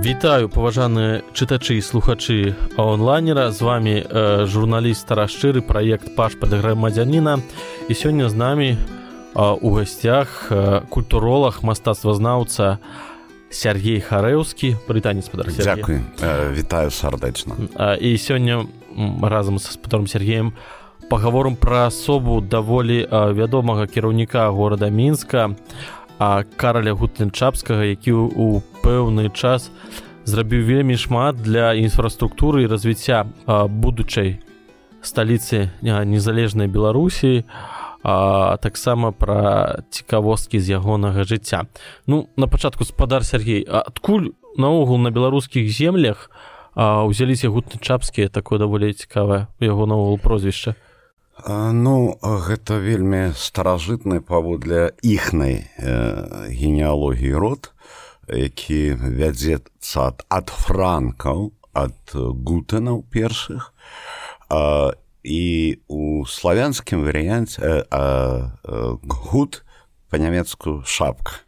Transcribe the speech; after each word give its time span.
Вітаю 0.00 0.48
паважаныя 0.48 1.20
чытачы 1.36 1.76
і 1.76 1.84
слухачы 1.84 2.56
онлайнера 2.80 3.52
з 3.52 3.60
вами 3.60 4.00
э, 4.00 4.46
журналіст 4.48 5.04
старашчыры 5.04 5.60
праект 5.60 6.16
пашпарт 6.16 6.56
грамадзяніна 6.56 7.44
і 7.84 7.92
сёння 7.92 8.32
з 8.32 8.34
намі 8.34 8.70
э, 8.72 8.78
у 9.36 9.68
гасцях 9.76 10.48
э, 10.48 10.80
культуролог 10.88 11.60
мастацтвазнаўца 11.60 12.80
Сергей 13.52 14.00
харэўскі 14.00 14.80
брытанец 14.88 15.28
падар 15.28 15.52
Дякую 15.52 16.00
э, 16.16 16.48
вітаю 16.56 16.88
сардэчна. 16.88 17.60
Э, 17.76 18.00
і 18.00 18.16
сёння 18.16 18.64
разам 19.20 19.58
са 19.58 19.76
спатором 19.76 20.06
Сергеем 20.06 20.56
пагаворым 21.10 21.56
пра 21.60 21.92
асобу 21.92 22.40
даволі 22.40 23.04
э, 23.04 23.32
вядомага 23.36 23.84
кіраўніка 23.84 24.48
горада 24.48 24.88
мінска 24.88 25.52
караля 26.56 26.92
гутенчапскага 26.92 27.88
які 27.88 28.12
у 28.12 28.60
пэўны 28.84 29.32
час 29.32 29.70
зрабіў 30.28 30.68
вельмі 30.68 30.96
шмат 31.00 31.40
для 31.40 31.72
інфраструктуры 31.72 32.68
развіцця 32.68 33.24
будучай 33.48 34.44
сталіцы 35.00 35.72
незалежнай 35.80 36.68
беларусі 36.68 37.48
таксама 38.04 39.12
пра 39.12 39.80
цікавосткі 39.88 40.60
з 40.60 40.76
ягонага 40.76 41.24
жыцця. 41.24 41.64
Ну 42.06 42.28
на 42.36 42.46
пачатку 42.46 42.84
спадар 42.84 43.24
Сергей 43.24 43.64
адкуль 43.64 44.32
наогул 44.56 44.98
на 44.98 45.10
беларускіх 45.10 45.72
землях 45.72 46.30
узяліся 46.76 47.48
гутнычапскія 47.48 48.28
такое 48.28 48.58
даволі 48.58 48.92
цікавае 48.92 49.48
яго 49.60 49.86
наогул 49.86 50.18
прозвішча 50.20 50.76
Ну 51.48 52.18
гэта 52.20 52.76
вельмі 52.82 53.32
старажытны 53.36 54.20
паводле 54.20 54.92
іхнай 55.00 55.64
э, 55.78 56.48
генеалогіі 56.52 57.32
род, 57.34 57.72
які 58.28 58.98
вядзецца 59.00 59.96
ад, 60.10 60.24
ад 60.28 60.52
франкаў 60.52 61.52
ад 61.72 61.96
гутэнаў 62.12 63.04
першых. 63.08 63.72
А, 64.50 64.92
і 65.22 65.78
у 65.88 66.26
славянскім 66.26 67.04
варыянце 67.08 67.62
э, 67.62 67.84
э, 67.88 68.96
гуд 69.08 69.62
па-нямецку 70.10 70.82
шапка. 70.84 71.40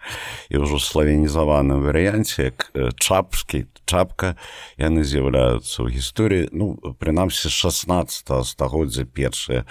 І 0.49 0.63
ўжо 0.63 0.79
славянізаваным 0.79 1.83
варыянце 1.83 2.55
як 2.55 2.71
чапскі 2.97 3.67
чапка 3.87 4.37
яны 4.79 5.05
з'яўляюцца 5.05 5.83
ў 5.85 5.97
гісторыі. 5.97 6.49
Ну 6.53 6.77
прынамсі 6.99 7.49
16 7.49 8.47
стагоддзя 8.47 9.05
першыя 9.05 9.65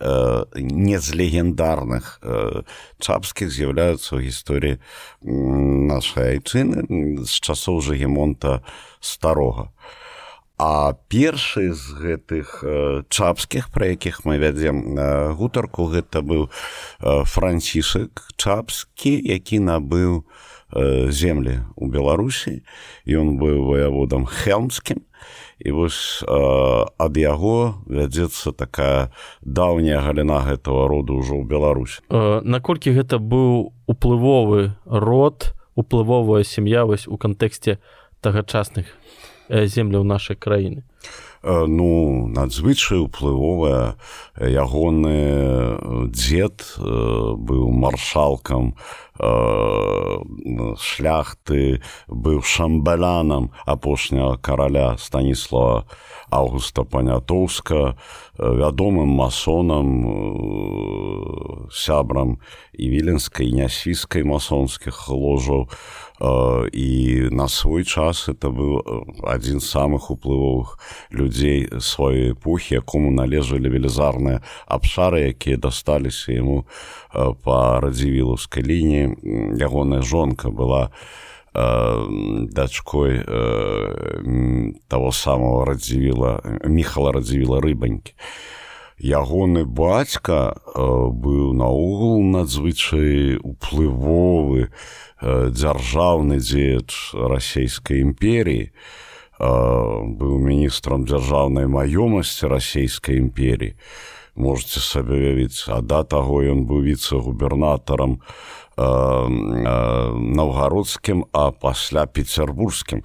э, 0.00 0.44
не 0.54 0.98
з 0.98 1.08
легендарных 1.14 2.18
э, 2.22 2.62
чапскіх 2.98 3.50
з'яўляюцца 3.52 4.16
ў 4.16 4.28
гісторыі 4.28 4.76
нашай 5.22 6.38
айчыны 6.38 7.24
з 7.24 7.32
часоў 7.40 7.80
жагемонта 7.80 8.62
старога. 9.00 9.70
А 10.58 10.98
першы 11.06 11.70
з 11.70 11.94
гэтых 11.94 12.66
э, 12.66 13.02
чапскіх, 13.06 13.70
пра 13.70 13.94
якіх 13.94 14.26
мы 14.26 14.42
вядзем 14.42 14.98
э, 14.98 15.30
гутарку, 15.30 15.86
гэта 15.86 16.18
быў 16.18 16.50
э, 16.50 17.22
францішак 17.30 18.26
чапскі, 18.34 19.14
які 19.22 19.62
набыў 19.62 20.26
землі 20.72 21.64
ў 21.76 21.84
Беларусі. 21.88 22.62
Ён 23.08 23.40
быў 23.40 23.68
ваяводам 23.68 24.26
хелмскім. 24.28 25.04
І 25.58 25.74
вось 25.74 26.22
ад 26.28 27.14
яго 27.18 27.82
вядзецца 27.90 28.54
такая 28.54 29.10
даўняя 29.42 29.98
галіна 30.04 30.46
гэтага 30.46 30.86
роду 30.86 31.18
ўжо 31.18 31.42
ў 31.42 31.44
Беларусі. 31.48 31.98
Наколькі 32.46 32.94
гэта 32.94 33.18
быў 33.18 33.74
уплывовы 33.90 34.78
род, 34.86 35.56
уплывовая 35.74 36.44
сям'я 36.44 36.86
вось 36.86 37.08
у 37.10 37.18
кантэксце 37.18 37.82
тагачасных 38.22 38.86
земляў 39.48 40.04
нашай 40.04 40.36
краіны 40.36 40.84
ну 41.42 42.26
надзвычай 42.26 42.98
уплывовая 42.98 43.96
ягоны 44.36 46.10
дзед 46.10 46.64
быў 46.76 47.70
маршалкам 47.70 48.74
шляхты 50.78 51.82
быў 52.06 52.42
шамбалянам 52.42 53.50
апошняга 53.66 54.38
караля 54.38 54.96
станіслава 54.98 55.84
августа 56.30 56.84
панятоўска 56.84 57.96
вядомым 58.38 59.08
масонам 59.08 59.88
сябрам 61.72 62.38
і 62.72 62.88
віленскай 62.88 63.50
нясвійскай 63.52 64.24
масонскіх 64.24 65.08
ложаў. 65.08 65.68
І 66.72 67.28
на 67.30 67.46
свой 67.48 67.84
час 67.84 68.26
это 68.28 68.50
быў 68.50 68.82
адзін 69.22 69.62
з 69.62 69.70
самых 69.70 70.10
уплывовых 70.10 70.74
людзей 71.14 71.70
сваёй 71.78 72.34
эпохі 72.34 72.82
якому 72.82 73.14
належалі 73.14 73.70
велізарныя 73.70 74.42
абшары 74.66 75.30
якія 75.30 75.62
дасталіся 75.62 76.34
яму 76.34 76.66
па 77.12 77.80
радзівілаўскай 77.80 78.62
лініі. 78.62 79.56
Ягоная 79.56 80.02
жонка 80.02 80.50
была 80.50 80.90
дачкой 81.54 83.24
того 84.88 85.12
самого 85.12 85.64
радзівіла 85.64 86.60
міхала 86.64 87.12
радзівіла 87.12 87.60
рыбанькі. 87.60 88.12
Ягоны 88.98 89.64
бацька 89.64 90.58
быў 90.74 91.54
наогул 91.54 92.22
надзвычай 92.22 93.38
уплывовы 93.38 94.74
дзяржаўны 95.22 96.42
дзеяч 96.42 97.14
расійскай 97.14 98.02
імперіі. 98.02 98.74
Быў 99.38 100.42
міністрам 100.42 101.06
дзяржаўнай 101.06 101.70
маёмасці 101.70 102.50
расійскай 102.50 103.22
імперіі 103.22 103.78
можете 104.38 104.80
сабе 104.80 105.14
уявіць. 105.14 105.68
А 105.68 105.80
да 105.82 106.04
таго 106.04 106.42
ён 106.42 106.64
быў 106.64 106.82
віцэ-губернатарам 106.86 108.22
наўгародскім 110.38 111.26
а 111.34 111.50
пасля 111.50 112.06
петербургскім. 112.06 113.02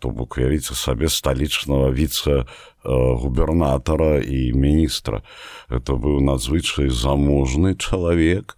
То 0.00 0.08
бок 0.08 0.40
уявіце 0.40 0.74
сабе 0.74 1.12
сталічнага 1.12 1.92
віцэ 1.92 2.48
губернатара 2.84 4.24
і 4.24 4.52
міністра. 4.56 5.22
Это 5.68 5.94
быў 6.00 6.24
надзвычай 6.24 6.88
заможны 6.88 7.76
чалавек 7.76 8.56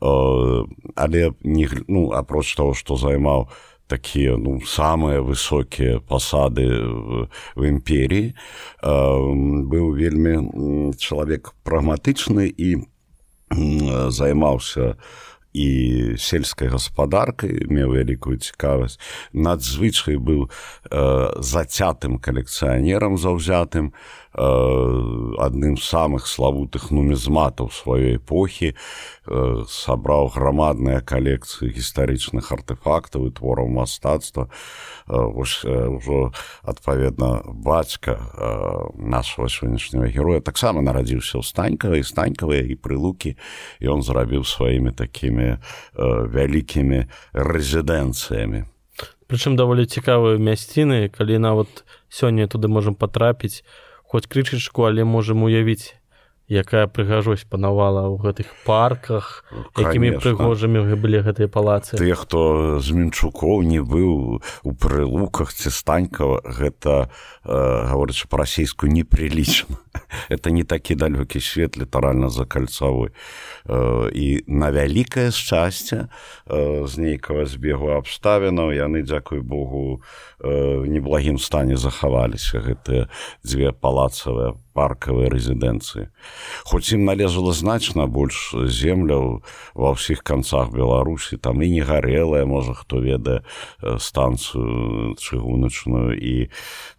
але 0.00 1.32
не 1.42 1.68
ну 1.88 2.12
апроч 2.12 2.54
того 2.54 2.74
што 2.74 2.96
займаў 2.96 3.48
такія 3.86 4.36
ну 4.36 4.60
самыя 4.64 5.20
высокія 5.20 6.00
пасады 6.00 6.66
в, 6.68 7.28
в 7.56 7.60
імперіі 7.68 8.32
быў 8.82 9.92
вельмі 9.94 10.94
чалавек 10.96 11.52
прагматычны 11.62 12.48
і 12.48 12.88
займаўся 14.10 14.96
і 15.54 15.68
сельскай 16.18 16.68
гаспадаркай 16.68 17.70
меў 17.70 17.94
вялікую 17.94 18.42
цікавасць. 18.42 18.98
Надзвычай 19.30 20.18
быў 20.18 20.50
э, 20.50 20.50
зацятым 21.38 22.18
калекцыянерам 22.18 23.14
заўзятым 23.14 23.94
адным 24.34 25.78
з 25.78 25.84
самых 25.86 26.26
славутых 26.26 26.90
нумізматаў 26.90 27.70
сваёй 27.70 28.18
эпохі 28.18 28.74
сабраў 29.70 30.34
грамадныя 30.34 31.00
калекцыі 31.06 31.70
гістарычных 31.70 32.50
артефактаў 32.50 33.30
і 33.30 33.34
твораў 33.38 33.70
мастацтва 33.70 34.50
ўжо 35.06 36.34
адпаведна 36.66 37.46
бацька 37.46 38.18
нашего 38.98 39.46
сённяшняга 39.46 40.10
героя. 40.10 40.40
Таксама 40.42 40.82
нарадзіўся 40.82 41.38
ў 41.38 41.46
станькавай 41.46 42.02
станькавыя 42.02 42.66
і 42.66 42.74
прылукі 42.74 43.38
ён 43.78 44.02
зрабіў 44.02 44.42
сваімі 44.42 44.90
такімі 44.90 45.62
вялікімі 45.94 47.06
рэзідэнцыямі 47.32 48.66
Прычым 49.24 49.56
даволі 49.56 49.88
цікавыя 49.88 50.36
мясціны 50.36 51.08
калі 51.08 51.38
нават 51.40 51.86
сёння 52.12 52.44
туды 52.44 52.68
можам 52.68 52.94
патрапіць 52.94 53.64
хоць 54.14 54.30
крычачку 54.30 54.86
але 54.86 55.02
можам 55.02 55.42
уявіць 55.42 55.98
якая 56.48 56.84
прыгажосць 56.86 57.48
панавала 57.48 58.04
ў 58.12 58.20
гэтых 58.20 58.48
парках 58.68 59.44
якімі 59.80 60.20
прыгожымі 60.20 60.84
былі 61.00 61.24
гэтыя 61.24 61.48
палацы. 61.48 61.96
Тыя 61.96 62.12
хто 62.20 62.80
з 62.84 62.88
мінчукоў 62.92 63.64
не 63.64 63.80
быў 63.80 64.40
у 64.40 64.70
прылуках 64.76 65.56
ці 65.56 65.72
станькава 65.72 66.44
гэта 66.44 67.08
э, 67.44 67.56
гаворыць 67.88 68.28
па 68.28 68.44
расійску 68.44 68.86
непрылічна 68.86 69.80
это 70.28 70.50
не 70.50 70.64
такі 70.64 70.94
далёкі 70.94 71.40
свет 71.40 71.76
літаральна 71.76 72.28
за 72.28 72.44
кальцавой 72.44 73.10
э, 73.64 74.10
і 74.12 74.44
на 74.46 74.68
вялікае 74.68 75.30
шчасце 75.30 76.08
э, 76.46 76.86
з 76.86 76.92
нейкага 76.98 77.48
збегу 77.48 77.96
абставінаў 77.96 78.72
яны 78.76 79.00
дзякуй 79.02 79.40
Богу 79.40 80.02
э, 80.40 80.84
неблагім 80.84 81.38
стане 81.38 81.76
захаваліся 81.76 82.60
гэтыя 82.60 83.08
дзве 83.40 83.72
палацавыя 83.72 84.60
паркавай 84.74 85.30
рэзідэнцыі 85.30 86.10
хоць 86.66 86.92
ім 86.92 87.06
належала 87.06 87.54
значна 87.54 88.06
больш 88.10 88.52
земляў 88.52 89.40
ва 89.78 89.94
ўсіх 89.94 90.26
канцах 90.26 90.74
беларусі 90.74 91.38
там 91.38 91.62
і 91.62 91.70
не 91.70 91.82
гарэлая 91.86 92.44
можа 92.44 92.74
хто 92.74 92.98
ведае 92.98 93.46
станцыю 93.80 95.14
чыгуначную 95.16 96.18
і 96.18 96.50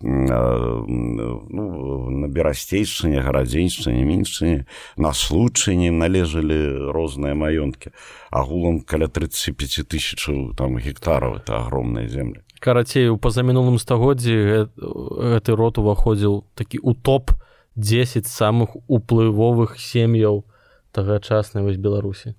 ну, 0.02 1.70
на 2.10 2.28
берасцейшчыне 2.32 3.20
гарадзеншчыне 3.20 4.08
міншчыне 4.08 4.66
на 4.98 5.12
случайні 5.14 5.92
належалі 5.92 6.92
розныя 6.96 7.36
маёнткі 7.36 7.92
агулам 8.32 8.82
каля 8.82 9.08
35 9.12 9.88
тысячаў 9.92 10.56
там 10.56 10.80
гектараў 10.80 11.44
это 11.44 11.60
огромная 11.60 12.08
земля 12.08 12.42
карацей 12.60 13.10
у 13.10 13.18
пазамінулым 13.18 13.80
стагоддзі 13.82 14.70
гэты 14.76 15.56
рот 15.56 15.78
уваходзіў 15.82 16.44
такі 16.56 16.80
у 16.84 16.94
топ 16.94 17.32
10 17.76 18.28
самых 18.28 18.76
уплывовых 18.88 19.80
сем'яў 19.80 20.46
тагачаснай 20.92 21.64
вось 21.64 21.78
беларусі. 21.78 22.36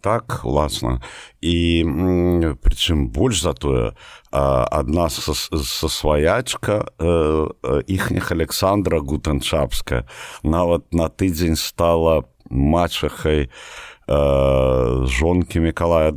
Так 0.00 0.46
уласна. 0.46 1.02
І 1.42 1.82
прычым 2.62 3.10
больш 3.10 3.42
за 3.42 3.52
тое 3.58 3.98
адна 4.30 5.10
са, 5.10 5.34
сваячка 5.90 6.86
іхніх 7.90 8.30
александра 8.30 9.02
гутанчапска 9.02 10.06
нават 10.46 10.94
на 10.94 11.10
тыдзень 11.10 11.58
стала 11.58 12.22
мачахай 12.46 13.50
жонкі 14.06 15.66
мікалая 15.66 16.14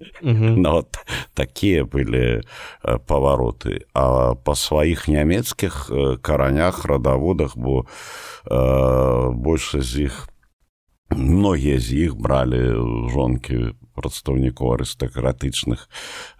другого 0.00 0.56
нават 0.56 0.98
такія 1.34 1.84
былі 1.84 2.42
павароты 3.06 3.84
а 3.94 4.34
па 4.34 4.54
сваіх 4.54 5.08
нямецкіх 5.08 5.90
каранях 6.22 6.84
радаводах 6.84 7.56
бо 7.56 7.86
большасць 8.48 9.92
з 9.94 10.08
іх 10.08 10.28
многія 11.10 11.80
з 11.80 12.08
іх 12.08 12.16
бралі 12.16 12.60
жонкі 13.12 13.74
прадстаўнікоў 13.96 14.76
арыстакратычных 14.76 15.88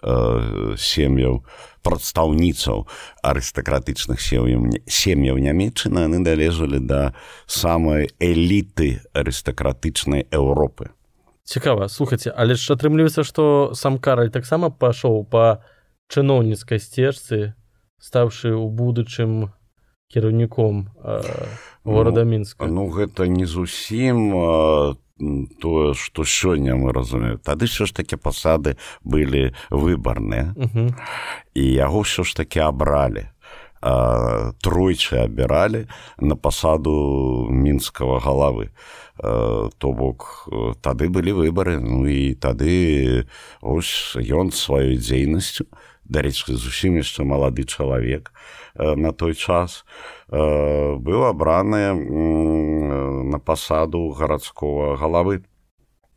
э, 0.02 0.76
сем'яў 0.76 1.42
прадстаўніцаў 1.82 2.86
арыстакратычных 3.24 4.20
сем'яў 4.20 4.78
сем'яў 4.86 5.40
нямецчына 5.42 6.06
яны 6.06 6.22
належалі 6.22 6.78
да 6.84 7.14
самай 7.46 8.12
эліты 8.20 9.00
арыстакратычнай 9.16 10.28
Еўропы 10.30 10.92
цікава. 11.48 11.88
Слухаце 11.88 12.32
але 12.36 12.54
ж 12.54 12.76
атрымліваецца 12.76 13.24
што 13.24 13.72
сам 13.72 13.96
караль 13.96 14.28
таксама 14.28 14.68
пайшоў 14.68 15.24
па 15.24 15.64
чыноўніцкай 16.12 16.76
сцежцы 16.76 17.56
стаўшы 17.96 18.52
ў 18.52 18.68
будучым 18.68 19.48
кіраўніком 20.12 20.92
э, 21.04 21.20
горада 21.84 22.24
ну, 22.24 22.30
мінска. 22.30 22.66
ну 22.68 22.88
гэта 22.92 23.28
не 23.28 23.44
зусім 23.44 24.36
а, 24.36 24.94
тое 25.60 25.94
што 25.94 26.22
сёння 26.24 26.76
мы 26.76 26.92
разумеем. 26.92 27.40
Тады 27.40 27.66
ўсё 27.66 27.88
ж 27.88 27.96
такі 27.96 28.16
пасады 28.16 28.76
былі 29.02 29.56
выбарныя. 29.72 30.54
І 31.54 31.62
яго 31.64 32.04
ўсё 32.04 32.22
ж 32.22 32.36
такі 32.36 32.60
абралі 32.62 33.32
тройчы 33.80 35.22
абіралі 35.22 35.86
на 36.18 36.36
пасаду 36.36 37.48
мінскага 37.50 38.18
галавы. 38.18 38.70
То 39.18 39.92
бок 39.92 40.48
тады 40.82 41.08
былі 41.08 41.32
выбары. 41.32 41.78
Ну 41.80 42.06
і 42.06 42.34
тады 42.34 43.26
ось 43.60 44.16
ён 44.18 44.50
сваёй 44.50 44.98
дзейнасцю 44.98 45.66
дарэчы 46.08 46.56
зусім 46.56 46.96
яшчэ 46.96 47.22
малады 47.22 47.68
чалавек 47.68 48.32
на 48.74 49.12
той 49.12 49.34
час 49.34 49.84
быў 50.30 51.28
абраны 51.28 51.92
на 53.28 53.38
пасаду 53.38 54.08
гарадскога 54.16 54.96
галавы. 54.96 55.44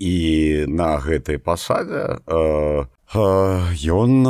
І 0.02 0.66
на 0.66 0.98
гэтай 0.98 1.38
пасадзе 1.38 2.18
ён 3.14 4.24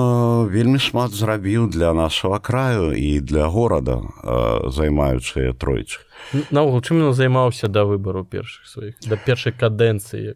вельмі 0.50 0.80
шмат 0.82 1.14
зрабіў 1.14 1.70
для 1.70 1.94
нашага 1.94 2.40
краю 2.40 2.98
і 2.98 3.20
для 3.22 3.46
горада 3.46 4.02
займаючыя 4.74 5.54
тройчы 5.54 6.02
наогул 6.50 6.82
чым 6.82 7.06
ён 7.06 7.14
займаўся 7.14 7.68
да 7.70 7.86
выбару 7.86 8.26
першых 8.26 8.66
сваіх 8.66 8.98
да 9.06 9.22
першай 9.22 9.54
кадэнцыі 9.54 10.34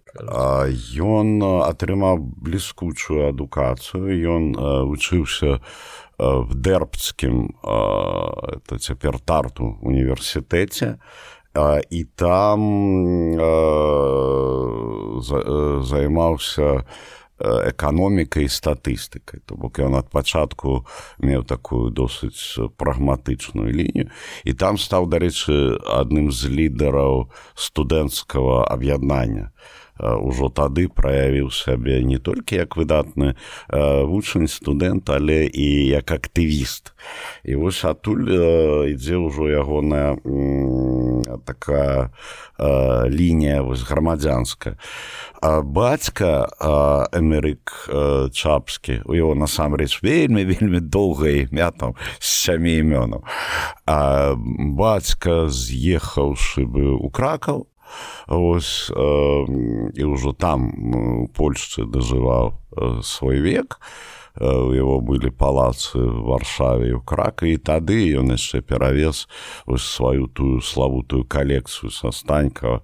ён 1.02 1.42
атрымаў 1.66 2.22
бліскучую 2.22 3.34
адукацыю 3.34 4.14
ён 4.14 4.54
вучыўся 4.94 5.58
в 6.18 6.54
дэрбцкім 6.54 7.58
это 7.66 8.78
цяпер 8.78 9.18
тарту 9.20 9.74
універсітэце 9.82 11.02
і 11.90 12.04
там 12.14 12.60
займаўся 15.82 16.86
эканомікай 17.40 18.48
статыстыкай 18.48 19.42
то 19.46 19.56
бок 19.60 19.80
ён 19.84 20.00
ад 20.00 20.08
пачатку 20.08 20.88
меў 21.20 21.44
такую 21.44 21.92
досыць 21.92 22.56
прагматычную 22.80 23.72
лінію 23.76 24.08
і 24.48 24.52
там 24.54 24.80
стаў 24.80 25.12
дарэчы 25.12 25.76
адным 25.84 26.32
з 26.32 26.48
лідараў 26.48 27.28
студэнцкага 27.56 28.64
аб'яднання 28.72 29.52
ўжо 30.00 30.50
тады 30.50 30.88
праявіў 30.92 31.52
сябе 31.52 32.04
не 32.04 32.20
толькі 32.20 32.60
як 32.60 32.76
выдатны 32.76 33.36
вучань 33.70 34.48
студэнт 34.52 35.10
але 35.10 35.48
і 35.48 35.88
як 35.88 36.12
актывіст. 36.12 36.92
І 37.44 37.56
вось 37.56 37.84
адтуль 37.86 38.28
ідзе 38.92 39.16
ўжо 39.16 39.48
ягоная 39.48 40.20
такая 41.46 42.12
лінія 43.08 43.62
вось 43.62 43.84
грамадзянская. 43.88 44.76
Бацька 45.64 46.50
эмерык 47.12 47.72
чапскі 48.32 49.02
у 49.06 49.14
яго 49.16 49.36
насамрэч 49.36 50.04
вельмі 50.04 50.44
вельмі 50.44 50.80
доўга 50.80 51.30
імя 51.48 51.72
там 51.72 51.96
з 52.20 52.28
сямі 52.28 52.84
імёнаў. 52.84 53.24
Бацька 54.76 55.48
з'ехаўшы 55.48 56.66
бы 56.68 56.96
у 57.00 57.10
кракаў 57.10 57.68
ось 58.28 58.90
і 58.92 60.04
ўжо 60.04 60.34
там 60.34 60.70
у 60.94 61.28
польшчы 61.28 61.86
дажываў 61.86 62.54
свой 63.04 63.40
век. 63.40 63.80
У 64.36 64.76
яго 64.76 65.00
былі 65.00 65.32
палацы 65.32 65.96
варшаве 65.96 66.92
ў 66.92 67.02
крака 67.08 67.48
і 67.48 67.56
тады 67.56 67.96
ён 68.20 68.36
яшчэ 68.36 68.60
перавез 68.60 69.32
сваю 69.80 70.28
тую 70.28 70.60
славутую 70.60 71.24
калекцыю 71.24 71.88
са 71.88 72.12
станька 72.12 72.84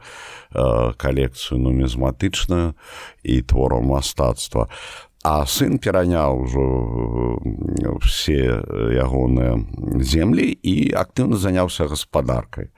калекцыю 0.96 1.60
нумізматычную 1.60 2.72
і 3.28 3.42
творам 3.44 3.92
мастацтва. 3.92 4.72
А 5.28 5.46
сын 5.46 5.76
пераняў 5.78 6.48
ужо 6.48 6.64
все 8.02 8.64
ягоныя 8.96 9.60
землі 10.00 10.56
і 10.56 10.96
актыўна 10.96 11.36
заняўся 11.36 11.86
гаспадаркай 11.92 12.72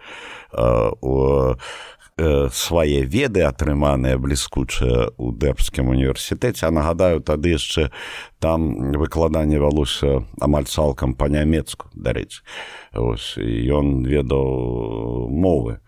свае 2.17 3.05
веды 3.09 3.41
атрыманыя 3.41 4.17
бліскучыя 4.21 5.13
ў 5.17 5.27
дэпскім 5.33 5.89
універсітэце. 5.89 6.67
А 6.67 6.71
нагадаю 6.71 7.21
тады 7.25 7.57
яшчэ 7.57 7.89
там 8.37 8.93
выкладанне 8.93 9.57
вялося 9.57 10.21
амаль 10.37 10.69
цалкам 10.69 11.15
па-нямецку 11.17 11.89
дарэчы. 11.97 12.45
Ён 12.93 14.05
ведаў 14.05 15.29
мовы 15.33 15.79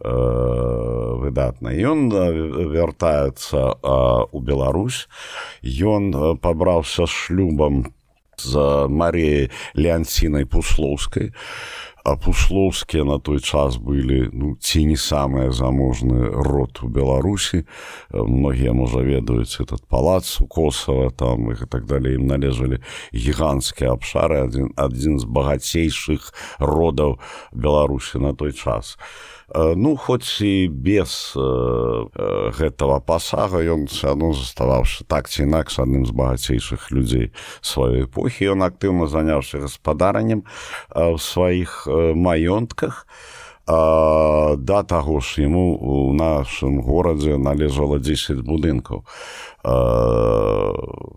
выдатна. 0.00 1.70
Ён 1.70 2.10
вяртаецца 2.10 3.76
у 4.32 4.40
Беларусь. 4.40 5.08
Ён 5.62 6.36
пабраўся 6.40 7.06
шлюбам 7.06 7.94
з 8.36 8.88
Маріяй 8.90 9.50
леанцінай 9.74 10.44
пуслоўскай 10.44 11.32
а 12.04 12.16
пуслоўскія 12.16 13.04
на 13.04 13.16
той 13.18 13.40
час 13.40 13.76
былі 13.80 14.28
ну 14.32 14.52
ці 14.60 14.84
не 14.84 14.96
самыя 15.00 15.48
заможны 15.56 16.28
род 16.28 16.84
у 16.84 16.88
беларусі 16.92 17.64
многія 18.12 18.76
можа 18.76 19.00
ведаюць 19.00 19.56
этот 19.64 19.88
палац 19.88 20.36
у 20.44 20.46
косава 20.46 21.08
там 21.10 21.48
і 21.52 21.56
так 21.64 21.88
далей 21.88 22.20
ім 22.20 22.28
належалі 22.28 22.84
гіганцкія 23.16 23.96
абшары 23.96 24.44
адзін 24.44 24.68
адзін 24.76 25.16
з 25.16 25.24
багацейшых 25.24 26.28
родаў 26.60 27.16
беларусі 27.56 28.20
на 28.20 28.36
той 28.36 28.52
час 28.52 29.00
ну 29.54 29.96
хоць 29.96 30.40
і 30.42 30.68
без 30.68 31.32
гэтага 32.58 32.98
пасага 33.00 33.62
ён 33.62 33.86
ну 34.18 34.32
заставаўся 34.34 35.04
так 35.06 35.30
ці 35.30 35.46
інакш 35.46 35.78
адным 35.78 36.06
з 36.06 36.10
багацейшых 36.10 36.90
людзей 36.90 37.30
сваёй 37.62 38.04
эпохі. 38.10 38.52
Ён 38.58 38.66
актыўна 38.66 39.06
заняўся 39.06 39.62
гаспадараннем 39.62 40.44
в 40.90 41.18
сваіх 41.18 41.86
маёнтках. 41.88 43.06
а, 43.06 43.43
да 43.66 44.82
таго 44.82 45.20
ж 45.20 45.40
яму 45.42 45.76
у 45.80 46.12
нашым 46.12 46.82
горадзе 46.84 47.38
належала 47.38 47.98
10 47.98 48.44
будынкаў 48.44 49.04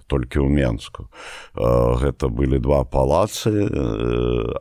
толькі 0.07 0.39
ў 0.39 0.47
менску. 0.47 1.11
Гэта 1.51 2.31
былі 2.31 2.63
два 2.63 2.87
палацы 2.87 3.67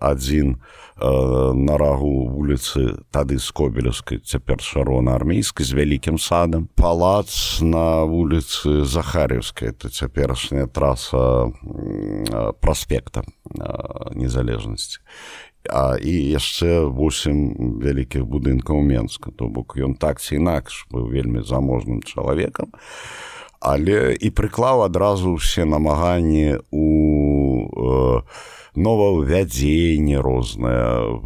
адзін 0.02 0.59
на 0.99 1.76
рагу 1.78 2.26
вуліцы 2.26 3.07
тады 3.14 3.38
скобелевскай 3.38 4.19
цяпер 4.19 4.59
шарона 4.59 5.14
армейскай 5.14 5.62
з 5.62 5.76
вялікім 5.78 6.19
садам. 6.19 6.66
Палац 6.75 7.62
на 7.62 8.02
вуліцы 8.02 8.83
захаревскай 8.83 9.71
это 9.71 9.95
цяперашняя 9.95 10.66
траса 10.66 11.52
праспекта 12.59 13.23
незалежнасці 14.16 14.99
а 15.70 15.96
і 16.00 16.14
яшчэ 16.32 16.87
восемь 16.88 17.78
вялікіх 17.82 18.26
будынкаў 18.26 18.80
менска. 18.80 19.30
То 19.37 19.49
бок 19.49 19.76
ён 19.76 19.94
так 19.94 20.20
ці 20.20 20.37
інакш 20.37 20.87
быў 20.90 21.11
вельмі 21.11 21.42
заможным 21.42 22.02
чалавекам. 22.02 22.73
Але 23.61 24.14
і 24.14 24.28
прыклаў 24.30 24.85
адразу 24.85 25.37
ўсе 25.37 25.64
намаганні 25.64 26.61
у 26.70 26.85
э, 27.64 28.20
новаўвядзенне 28.76 30.20
рознае 30.20 31.16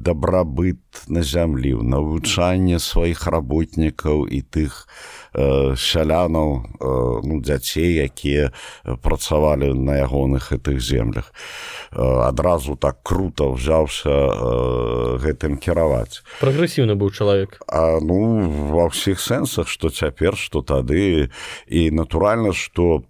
дабрабыт 0.00 0.80
на 1.08 1.22
зямлі 1.22 1.76
навучанне 1.84 2.80
сваіх 2.80 3.26
работнікаў 3.28 4.24
і 4.24 4.40
тых 4.48 4.88
э, 5.36 5.76
сялянаў 5.76 6.48
э, 6.56 6.60
ну, 7.28 7.40
дзяцей 7.44 8.00
якія 8.00 8.50
працавалі 9.04 9.76
на 9.76 10.00
ягоных 10.00 10.50
гэтых 10.52 10.80
землях. 10.80 11.32
Э, 11.92 12.00
адразу 12.24 12.76
так 12.76 13.04
круто 13.04 13.52
ўзяўся 13.52 14.08
э, 14.08 15.20
гэтым 15.20 15.60
кіраваць. 15.60 16.24
Прагрэсіўны 16.40 16.96
быў 16.96 17.12
чалавек. 17.12 17.60
А 17.68 18.00
ну 18.00 18.48
ва 18.72 18.88
ўсіх 18.88 19.20
сэнсах 19.20 19.68
што 19.68 19.92
цяпер 19.92 20.40
што 20.40 20.64
тады. 20.64 21.28
І 21.68 21.90
натуральна 21.92 22.56
што 22.56 23.04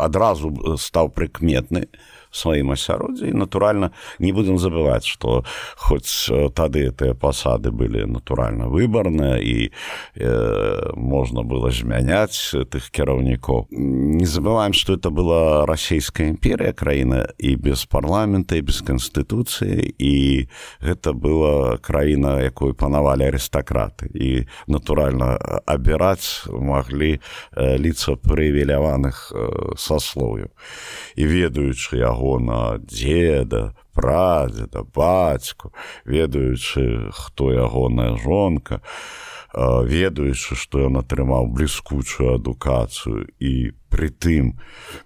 адразу 0.00 0.76
стаў 0.78 1.12
прыкметны 1.12 1.88
сваім 2.32 2.72
асяроддзі 2.72 3.28
і 3.28 3.36
натуральна 3.36 3.92
не 4.18 4.32
будзем 4.32 4.56
забываць 4.58 5.04
што 5.04 5.44
хоць 5.76 6.32
тады 6.56 6.88
тыя 6.96 7.14
пасады 7.14 7.70
былі 7.70 8.08
натуральна 8.08 8.72
выбарныя 8.72 9.36
і 9.36 9.68
э, 9.68 10.92
можна 10.96 11.44
было 11.44 11.70
змяняць 11.70 12.56
тых 12.72 12.88
кіраўнікоў 12.90 13.68
не 13.70 14.24
забываем 14.24 14.72
што 14.72 14.96
это 14.96 15.12
была 15.12 15.68
расійская 15.68 16.32
імперія 16.32 16.72
краіна 16.72 17.28
і 17.38 17.56
без 17.56 17.84
парламента 17.84 18.56
і 18.56 18.64
без 18.64 18.80
канстытуцыі 18.80 19.92
і 19.98 20.48
гэта 20.80 21.12
была 21.12 21.76
краіна 21.78 22.40
якой 22.40 22.72
панавалі 22.72 23.28
арыстакраты 23.28 24.08
і 24.16 24.48
натуральна 24.66 25.36
абіраць 25.68 26.48
маглі 26.48 27.20
ліца 27.60 28.16
прывіляваных 28.16 29.32
саслою 29.76 30.48
і 31.16 31.26
ведаючы 31.28 32.00
яго 32.00 32.21
ягона 32.22 32.78
дзеда 32.78 33.74
прадзеда 33.94 34.84
бацьку 34.94 35.72
ведаючы 36.04 37.10
хто 37.12 37.52
ягоная 37.52 38.16
жонка 38.16 38.80
ведаючы 39.52 40.56
што 40.56 40.86
ён 40.88 40.96
атрымаў 41.02 41.50
бліскучую 41.52 42.34
адукацыю 42.38 43.28
і 43.38 43.72
прытым 43.90 44.56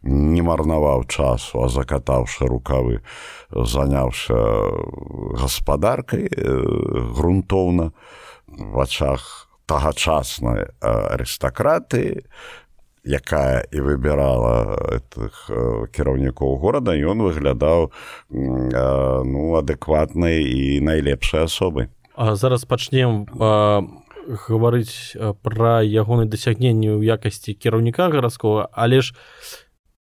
не 0.03 0.43
марнаваў 0.43 1.09
часу 1.09 1.65
а 1.65 1.69
закатаўшы 1.69 2.47
рукавы 2.47 3.03
заняўся 3.51 4.37
гаспадаркай 5.41 6.29
грунтоўна 6.31 7.91
в 8.47 8.81
ачах 8.81 9.49
тагачаснай 9.67 10.71
арыстакраты 10.81 12.23
якая 13.07 13.65
і 13.71 13.81
выбірала 13.81 14.77
этих 14.99 15.47
кіраўнікоў 15.95 16.59
горада 16.59 16.93
ён 16.93 17.23
выглядаў 17.23 17.95
ну 18.31 19.43
адэкватнай 19.63 20.43
і 20.43 20.81
найлепшай 20.83 21.47
асобы 21.47 21.89
а 22.17 22.35
зараз 22.35 22.67
пачнем 22.67 23.27
гаварыць 24.27 25.15
пра 25.43 25.83
ягоны 25.87 26.27
дасягненні 26.27 26.99
ў 26.99 27.07
якасці 27.15 27.55
кіраўніка 27.55 28.11
гарадскога. 28.11 28.67
Але 28.73 29.01
ж 29.01 29.15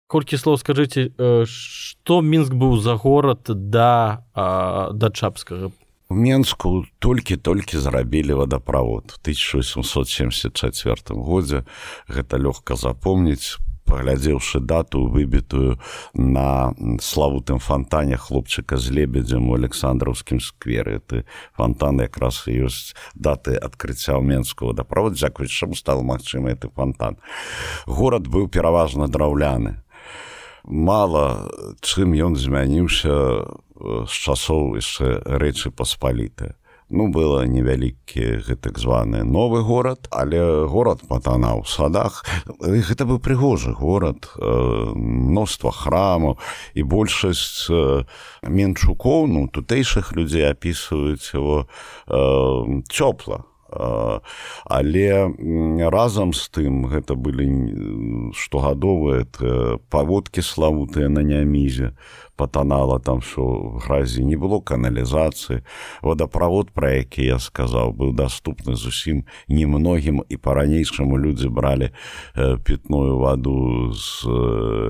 колькі 0.10 0.40
слоў 0.42 0.58
скажыце 0.58 1.14
што 1.46 2.22
мінск 2.26 2.54
быў 2.54 2.80
за 2.82 2.98
горад 2.98 3.46
да 3.46 4.26
да 4.34 5.08
чапскага 5.14 5.70
У 6.12 6.16
Менску 6.16 6.86
толькі-толькі 7.00 7.78
зрабілі 7.78 8.34
вадаправод 8.34 9.14
1874 9.22 10.96
годзе 11.14 11.70
гэта 12.10 12.42
лёгка 12.42 12.74
запомніць 12.74 13.62
паглядзеўшы 13.86 14.60
дату 14.60 15.06
выбітую 15.06 15.78
на 16.14 16.74
славутым 16.98 17.62
фантане 17.62 18.18
хлопчыка 18.18 18.82
з 18.82 18.90
лебедзем 18.90 19.50
у 19.50 19.54
александраўскім 19.54 20.42
скверы. 20.42 20.98
Ты 20.98 21.30
фонтан 21.54 22.02
якраз 22.02 22.42
ёсць 22.50 22.98
даты 23.14 23.54
адкрыцця 23.54 24.18
ў 24.18 24.26
менску 24.26 24.74
вадаправод 24.74 25.14
дзякуюць 25.14 25.54
чаму 25.54 25.78
стал 25.78 26.02
магчымы 26.02 26.58
ты 26.58 26.74
фонтан. 26.74 27.22
Горад 27.86 28.26
быў 28.26 28.50
пераважна 28.50 29.06
драўляны 29.06 29.86
мала 30.64 31.50
чым 31.82 32.14
ён 32.14 32.36
змяніўся 32.36 33.46
з 33.80 34.14
часоў 34.14 34.76
яшчэ 34.80 35.24
рэчы 35.40 35.72
паспаліты. 35.72 36.56
Ну 36.90 37.06
было 37.14 37.46
невялікі 37.46 38.42
гэтак 38.50 38.80
званы 38.82 39.22
новы 39.22 39.62
горад, 39.62 40.10
але 40.10 40.66
горад 40.66 41.06
патанаў 41.06 41.62
садах. 41.70 42.26
Гэта 42.58 43.06
быў 43.06 43.22
прыгожы 43.22 43.78
горад, 43.78 44.26
мноства 44.42 45.70
храмаў 45.70 46.42
і 46.74 46.82
большасць 46.82 47.70
менчукоў 48.42 49.30
ну 49.30 49.46
тутэйшых 49.54 50.18
людзей 50.18 50.50
апісваюць 50.50 51.30
его 51.38 51.70
цёпла 52.90 53.46
але 53.70 55.08
разам 55.90 56.34
з 56.34 56.50
тым 56.50 56.90
гэта 56.90 57.16
былі 57.16 58.34
штогадовыя 58.34 59.26
паводкі 59.90 60.42
славутыя 60.42 61.10
на 61.10 61.22
нямізе 61.22 61.94
патанала 62.40 63.00
там 63.00 63.22
що 63.22 63.76
гразі 63.84 64.24
не 64.24 64.38
было 64.38 64.62
каналізацыі. 64.64 65.60
Водаправод 66.02 66.72
пра 66.72 67.04
які 67.04 67.26
я 67.28 67.40
сказаў 67.40 67.92
быў 67.92 68.16
даступны 68.16 68.80
зусім 68.80 69.28
немногім 69.52 70.24
і 70.24 70.38
па-ранейшаму 70.40 71.20
людзі 71.20 71.52
бралі 71.52 71.92
пітную 72.64 73.20
ваду 73.20 73.92
з 73.92 74.24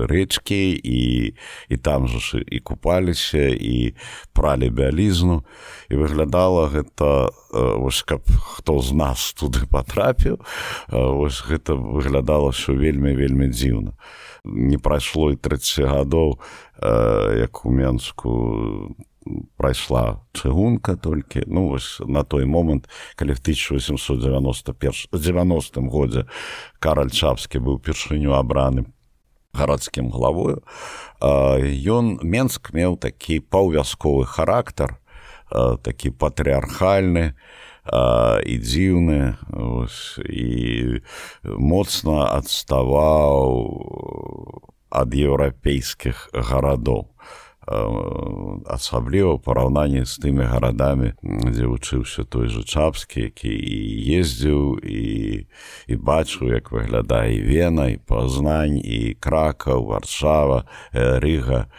рэчкі 0.06 0.78
і 0.78 1.34
і 1.68 1.76
там 1.76 2.06
жа 2.06 2.38
і 2.38 2.58
купаліся 2.62 3.50
і 3.50 3.98
пралі 4.30 4.70
бялізну 4.70 5.42
і 5.90 5.94
выглядала 5.98 6.70
гэта 6.70 7.34
вось 7.50 8.06
каб 8.06 8.22
хто 8.30 8.69
з 8.78 8.94
нас 8.94 9.34
туды 9.34 9.66
патрапіў 9.66 10.38
вось 10.90 11.42
гэта 11.42 11.74
выглядала 11.74 12.52
що 12.52 12.78
вельмі 12.78 13.14
вельмі 13.18 13.50
дзіўна. 13.50 13.92
Не 14.44 14.78
прайшло 14.78 15.32
і 15.32 15.36
30 15.36 15.90
гадоў 15.90 16.38
як 17.34 17.66
у 17.66 17.70
менску 17.70 18.94
прайшла 19.56 20.22
чыгунка 20.32 20.96
толькі. 20.96 21.42
Ну 21.46 21.68
вось 21.68 22.00
на 22.06 22.22
той 22.22 22.44
момант 22.44 22.88
калі 23.16 23.32
в 23.32 23.40
1891 23.42 24.92
90 25.12 25.80
годзе 25.80 26.24
караль 26.78 27.10
чапскі 27.10 27.58
быў 27.58 27.78
першыню 27.78 28.32
абраны 28.38 28.86
гарадскім 29.52 30.10
главою 30.10 30.62
ён 31.20 32.22
менск 32.22 32.72
меў 32.72 32.96
такі 32.96 33.40
паўвясковы 33.40 34.24
характар 34.24 34.96
такі 35.82 36.14
патрыархальны 36.14 37.34
і 37.34 37.69
дзіўны 37.90 39.34
і 40.22 40.46
моцна 41.44 42.30
адставаў 42.38 43.46
ад 44.90 45.14
еўрапейскіх 45.14 46.30
гарадоў. 46.34 47.10
Асабліва 48.66 49.38
параўнанні 49.38 50.02
з 50.02 50.18
тымі 50.18 50.42
гарадамі 50.48 51.12
дзе 51.22 51.68
вучыўся 51.70 52.24
той 52.26 52.48
жа 52.50 52.64
чапскі 52.66 53.30
які 53.30 53.52
і 53.52 53.78
ездзіў 54.18 54.80
і 54.82 55.46
і 55.86 55.94
бачыў 55.94 56.50
як 56.50 56.72
выглядае 56.74 57.38
вена 57.46 57.94
і 57.94 58.00
пазнань 58.02 58.80
і 58.80 59.14
крака 59.22 59.78
варшава 59.78 60.66
рыга 60.94 61.70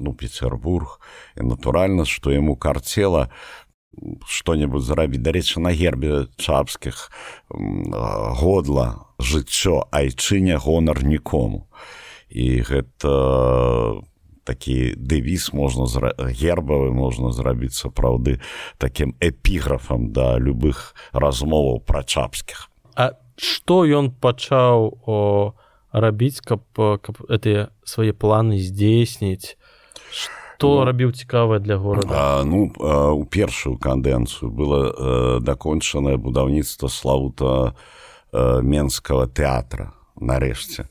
ну 0.00 0.16
петербург 0.16 0.96
і 1.36 1.52
натуральна 1.52 2.08
што 2.08 2.32
яму 2.32 2.56
карцела 2.56 3.28
што-небудзь 4.26 4.86
зрабіць. 4.86 5.22
Дарэчы 5.22 5.60
на 5.60 5.72
гербе 5.72 6.26
чапскіх 6.36 7.10
годла 7.48 9.06
жыццё 9.18 9.88
айчыне 9.90 10.58
гонар 10.60 11.04
нікому. 11.04 11.66
І 12.28 12.60
гэта 12.66 14.02
такі 14.46 14.94
дэвіз 14.94 15.50
можна 15.52 15.86
зра... 15.90 16.14
гербавы 16.16 16.94
можна 16.94 17.34
зрабіць 17.34 17.74
сапраўды 17.74 18.38
такім 18.78 19.18
эпіграфам 19.18 20.12
да 20.14 20.38
любых 20.38 20.94
размоваў 21.12 21.82
пра 21.82 22.06
чапскіх. 22.06 22.70
А 22.94 23.18
што 23.36 23.82
ён 23.84 24.14
пачаў 24.14 25.02
о 25.04 25.18
рабіць 25.90 26.40
каб 26.40 26.62
каб 26.76 27.18
гэтыя 27.26 27.74
свае 27.82 28.14
планы 28.14 28.62
здзейсніць 28.62 29.58
што 30.56 30.80
ну, 30.80 30.84
рабіў 30.88 31.12
цікавае 31.12 31.60
для 31.60 31.76
горада? 31.76 32.08
а, 32.10 32.44
ну 32.44 32.72
а, 32.80 33.12
у 33.12 33.24
першую 33.24 33.76
кандэнцыю 33.76 34.50
было 34.50 34.80
э, 34.88 35.40
дакончанае 35.44 36.16
будаўніцтва 36.16 36.88
славута 36.88 37.76
э, 38.32 38.60
менскага 38.62 39.28
тэатра 39.28 39.92
нарэшце. 40.16 40.88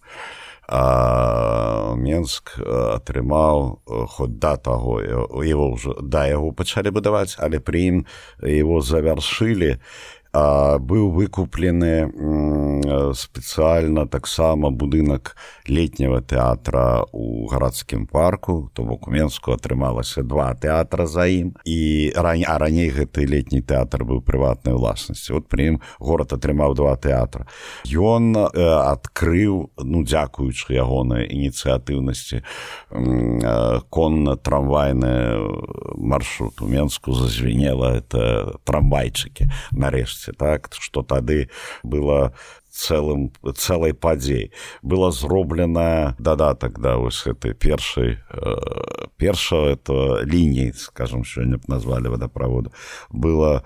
Менск 0.66 2.58
атрымаў 2.58 3.86
хоць 3.86 4.34
да 4.42 4.58
таго 4.58 4.98
его 4.98 5.78
ўжо 5.78 5.94
да 6.02 6.26
яго 6.26 6.58
пачалі 6.58 6.90
будаваць 6.90 7.38
але 7.38 7.62
пры 7.62 7.82
ім 7.86 7.98
его 8.42 8.82
завяршылі 8.82 9.78
быў 10.36 11.12
выкуплены 11.16 12.12
спецыяльна 13.16 14.06
таксама 14.08 14.70
будынак 14.70 15.36
летняго 15.68 16.20
тэатра 16.22 17.06
у 17.12 17.48
гарадскім 17.48 18.08
парку. 18.08 18.70
То 18.74 18.84
бок 18.84 19.08
у 19.08 19.12
менску 19.12 19.56
атрымалася 19.56 20.24
два 20.24 20.54
тэатра 20.54 21.08
за 21.08 21.28
ім. 21.28 21.56
І 21.66 22.12
рань 22.16 22.44
а 22.48 22.58
раней 22.60 22.92
гэты 22.92 23.26
летні 23.26 23.62
тэатр 23.62 24.04
быў 24.04 24.22
прыватнай 24.22 24.76
уласнасці 24.76 25.34
вот 25.40 25.48
пры 25.48 25.76
ім 25.76 25.82
горад 26.00 26.34
атрымаў 26.34 26.76
два 26.76 26.96
тэатра. 26.96 27.48
Ён 27.88 28.36
э, 28.36 28.50
адкрыў 28.60 29.72
ну 29.80 30.04
дзякуючы 30.04 30.76
ягонай 30.76 31.28
ініцыятыўнасці 31.32 32.42
э, 32.42 33.80
конна 33.90 34.36
трамвайны 34.36 35.40
маршрут. 35.96 36.62
У 36.62 36.68
менску 36.68 37.14
зазвенела 37.14 37.96
это 37.98 38.60
трамвайчыкі 38.66 39.50
нарэшце 39.72 40.25
так 40.34 40.70
что 40.80 41.04
тады 41.04 41.50
было 41.84 42.34
цэлым 42.76 43.32
цэлай 43.56 43.94
падзей. 43.94 44.52
Была 44.84 45.12
зроблена 45.12 46.16
дадатак 46.20 46.80
да 46.80 46.98
вось 46.98 47.24
гэтай 47.24 47.54
першай 47.56 48.20
э, 48.30 48.56
першая 49.18 49.80
это 49.80 50.24
лініі 50.28 50.74
скажем 50.76 51.24
сёння 51.24 51.58
б 51.58 51.64
назвалі 51.68 52.12
вадаправоду 52.12 52.72
было 53.10 53.64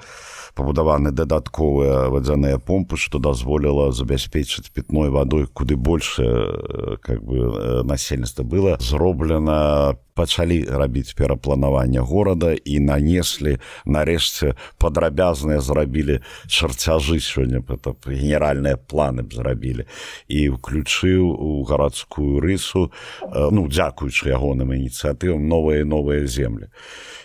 пабудаваны 0.53 1.11
дадатковыя 1.11 2.09
вадзяныя 2.13 2.59
помпы 2.59 2.97
што 2.97 3.19
дазволіла 3.19 3.91
забяспечыць 3.91 4.69
пітной 4.69 5.09
вадой 5.09 5.47
куды 5.47 5.75
больше 5.75 6.23
э, 6.23 6.97
как 7.01 7.23
бы 7.23 7.37
э, 7.37 7.83
насельніцтва 7.83 8.43
было. 8.43 8.77
Зроблена 8.79 9.97
пачалі 10.19 10.67
рабіць 10.67 11.15
перапланаванне 11.15 12.03
горада 12.03 12.51
і 12.51 12.79
нанеслі 12.83 13.55
нарэшце 13.87 14.59
падрабязныя 14.75 15.63
зрабілі 15.63 16.19
чарцяжы 16.47 17.23
сёння 17.23 17.63
это 17.63 17.95
генеральныя 18.03 18.75
планы 18.99 19.23
б 19.23 19.31
зрабілі. 19.31 19.87
І 20.27 20.59
ўключыў 20.59 21.23
у 21.23 21.63
гарадскую 21.63 22.43
рысу 22.43 22.91
ну 23.23 23.67
дзякуючы 23.71 24.27
ягоным 24.35 24.75
ініцыятывам 24.75 25.47
новыя 25.47 25.87
новыя 25.87 26.27
землі. 26.27 26.67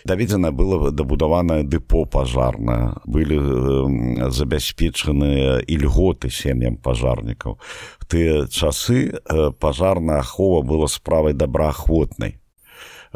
Даведзена 0.05 0.55
было 0.55 0.91
дабудаваная 0.91 1.67
дэпо 1.67 2.05
пажарная 2.07 2.95
былі 3.03 4.31
забяспечаныя 4.31 5.67
ільготы 5.67 6.31
сем'ям 6.31 6.79
пажарнікаў. 6.79 7.59
Тыя 8.07 8.47
часы 8.47 9.19
пажарная 9.59 10.23
ахова 10.23 10.63
была 10.63 10.87
справай 10.87 11.33
добраахвотнай 11.33 12.39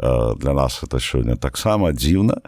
для 0.00 0.52
нас 0.52 0.82
это 0.82 0.98
сёння 0.98 1.36
таксама 1.36 1.92
дзіўна 1.92 2.40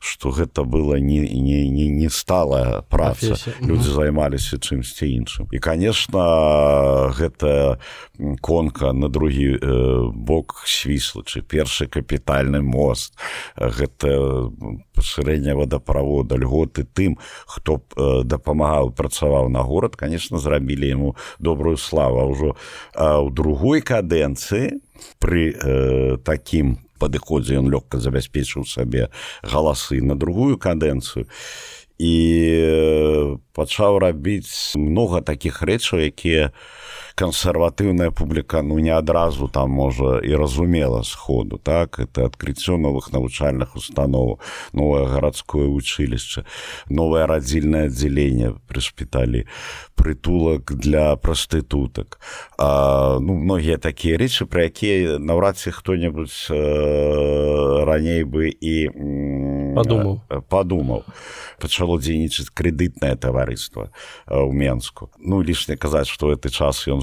что 0.00 0.30
гэта 0.30 0.64
было 0.64 1.00
не 1.00 1.20
не 1.20 1.68
не 1.68 1.88
не 1.88 2.08
сталая 2.08 2.82
праца. 2.82 3.36
Люди 3.60 3.82
займаліся 3.82 4.58
чымсьці 4.58 5.06
іншым 5.10 5.48
і 5.50 5.58
конечно 5.58 7.12
гэта 7.16 7.78
конка 8.40 8.92
на 8.92 9.08
другі 9.08 9.58
э, 9.58 10.10
бок 10.14 10.62
свіслачы 10.66 11.42
першы 11.42 11.86
капітальны 11.86 12.62
мост 12.62 13.18
гэта 13.56 14.50
пашырэнне 14.94 15.54
водаправода 15.54 16.36
льготы 16.36 16.84
тым 16.84 17.18
хто 17.46 17.82
э, 17.96 18.22
дапамагаў 18.24 18.92
працаваў 18.92 19.48
на 19.48 19.62
горад 19.62 19.96
конечно 19.96 20.38
зрабілі 20.38 20.88
яму 20.88 21.16
добрую 21.38 21.76
славу. 21.76 22.30
Ўжо 22.30 22.54
ў 22.94 23.30
другой 23.32 23.80
кадэнцыі 23.80 24.78
при 25.18 25.52
э, 25.52 26.16
такім 26.24 26.78
падыходзе 26.98 27.58
ён 27.62 27.70
лёгка 27.70 28.02
забяспечыў 28.02 28.66
сабе 28.66 29.08
галасы 29.42 30.02
на 30.02 30.18
другую 30.18 30.58
кадэнцыю. 30.58 31.26
І 31.98 32.14
пачаў 33.54 33.98
рабіць 33.98 34.78
многа 34.78 35.20
такіх 35.20 35.62
рэчаў 35.62 36.06
якія 36.14 36.54
кансерватыўная 37.18 38.10
публіка 38.10 38.62
ну 38.62 38.78
не 38.78 38.94
адразу 38.94 39.48
там 39.48 39.70
можа 39.70 40.18
і 40.22 40.38
разумела 40.38 41.02
сходу 41.02 41.58
так? 41.58 41.98
Это 41.98 42.26
адкрыццё 42.26 42.76
новых 42.78 43.10
навучальных 43.12 43.74
установ 43.74 44.38
новое 44.72 45.06
гарадское 45.06 45.66
вучылішча 45.66 46.44
новое 46.88 47.26
радзільнае 47.26 47.90
аддзяленне 47.90 48.54
пры 48.70 48.80
шпіталі 48.80 49.46
прытулак 49.98 50.78
для 50.78 51.16
прастытутак 51.16 52.20
а, 52.56 53.18
ну 53.18 53.34
многія 53.34 53.78
такія 53.82 54.14
рэчы 54.14 54.46
пра 54.46 54.70
якія 54.70 55.18
наўрад 55.18 55.58
ці 55.58 55.74
хто-небудзь 55.74 56.54
э, 56.54 57.82
раней 57.82 58.22
бы 58.22 58.46
і 58.46 58.94
падумаў 59.74 60.22
падумаў 60.46 61.02
пачало 61.58 61.98
дзейнічаць 61.98 62.54
крэдытнае 62.54 63.18
таварыства 63.18 63.90
ў 64.30 64.54
менску 64.54 65.10
ну 65.18 65.42
лішне 65.42 65.74
казаць 65.74 66.06
што 66.06 66.30
гэты 66.30 66.54
час 66.54 66.86
ён 66.86 67.02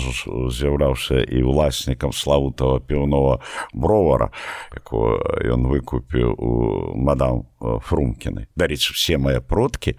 з'яўляўся 0.51 1.21
і 1.23 1.43
ўласнікам 1.43 2.13
славутага 2.13 2.79
піўнова 2.85 3.39
бровара 3.73 4.31
якого 4.73 5.19
ён 5.41 5.67
выкупіў 5.71 6.35
у 6.37 6.51
мадам 6.95 7.45
фрумкіны 7.59 8.47
дарэчы 8.55 8.93
все 8.93 9.17
мае 9.17 9.41
продкі 9.41 9.95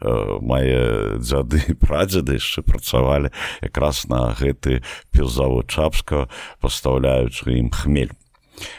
мае 0.00 1.18
дзяды 1.18 1.62
прадзеды 1.82 2.38
яшчэ 2.38 2.62
працавалі 2.62 3.32
якраз 3.62 4.06
на 4.08 4.34
гэты 4.38 4.82
пілзавод 5.10 5.68
чапска 5.68 6.28
пастаўляючы 6.60 7.58
ім 7.58 7.70
хмель. 7.70 8.14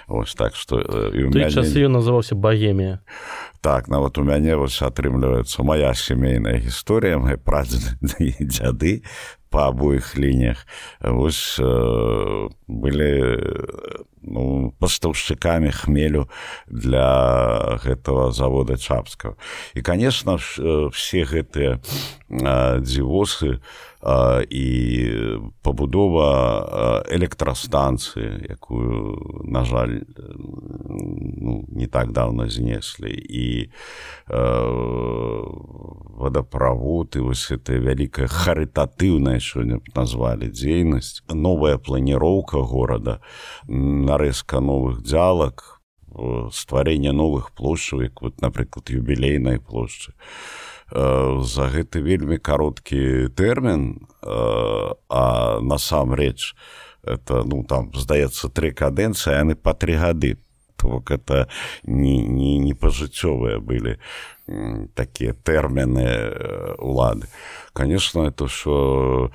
Ось 0.07 0.35
так 0.35 0.53
мяне... 0.59 1.51
часы 1.51 1.87
ён 1.87 1.95
называўся 1.99 2.35
багемія 2.35 2.99
так 3.61 3.87
нават 3.87 4.17
у 4.17 4.23
мяне 4.23 4.55
вось 4.55 4.81
атрымліваецца 4.81 5.63
моя 5.63 5.93
сямейная 5.93 6.59
гісторыя 6.59 7.19
мае 7.19 7.37
прадзеды 7.37 8.35
дзяды 8.39 9.03
по 9.49 9.59
абоіх 9.59 10.17
лініях 10.17 10.67
вось 11.01 11.59
э, 11.59 12.49
былі 12.67 13.13
ну, 14.21 14.73
пастаўшчыкамі 14.79 15.71
хмелю 15.71 16.27
для 16.67 17.79
гэтага 17.83 18.31
завода 18.31 18.77
чапскага 18.77 19.35
і 19.73 19.81
конечно 19.81 20.37
все 20.37 21.23
гэтыя 21.23 21.79
дзівосы 22.29 23.59
і 24.49 24.65
пабудова 25.61 27.03
электрастанцыі 27.11 28.47
якую 28.47 29.43
на 29.43 29.65
жаль 29.65 30.05
ну, 30.07 31.65
не 31.67 31.87
так 31.87 32.11
давно 32.11 32.49
знеслі 32.49 33.11
і 33.11 33.71
водаправод 36.19 37.15
і 37.15 37.19
вось 37.19 37.51
это 37.51 37.75
вялікая 37.75 38.27
харытатыўная 38.27 39.38
сёння 39.39 39.79
назвалі 39.95 40.49
дзейнасць. 40.49 41.23
Новая 41.29 41.77
планіроўка 41.77 42.61
горада 42.61 43.19
нарэзка 43.67 44.59
новых 44.59 45.03
дзялак 45.03 45.79
стварэння 46.51 47.13
новых 47.13 47.51
плошчаў 47.53 48.01
як 48.01 48.21
вот 48.21 48.41
напрыклад 48.41 48.89
юбілейнай 48.89 49.59
плошчы. 49.59 50.13
За 50.89 51.69
гэты 51.69 52.01
вельмі 52.01 52.37
кароткі 52.41 53.29
тэрмін 53.37 54.07
а 54.25 55.59
насамрэч 55.61 56.55
это 57.03 57.43
ну 57.45 57.63
там 57.63 57.93
здаецца 57.93 58.49
тры 58.49 58.73
кадэнцыі 58.73 59.37
яны 59.37 59.55
па 59.55 59.73
тры 59.73 59.95
гады 59.95 60.37
то 60.79 61.03
это 61.09 61.47
не 61.83 62.23
не 62.23 62.57
не 62.57 62.73
пажыццёвыя 62.73 63.59
былі 63.59 63.99
такія 64.95 65.33
тэрміны 65.33 66.07
улады 66.79 67.27
конечно 67.73 68.27
это 68.31 68.47
що 68.47 69.31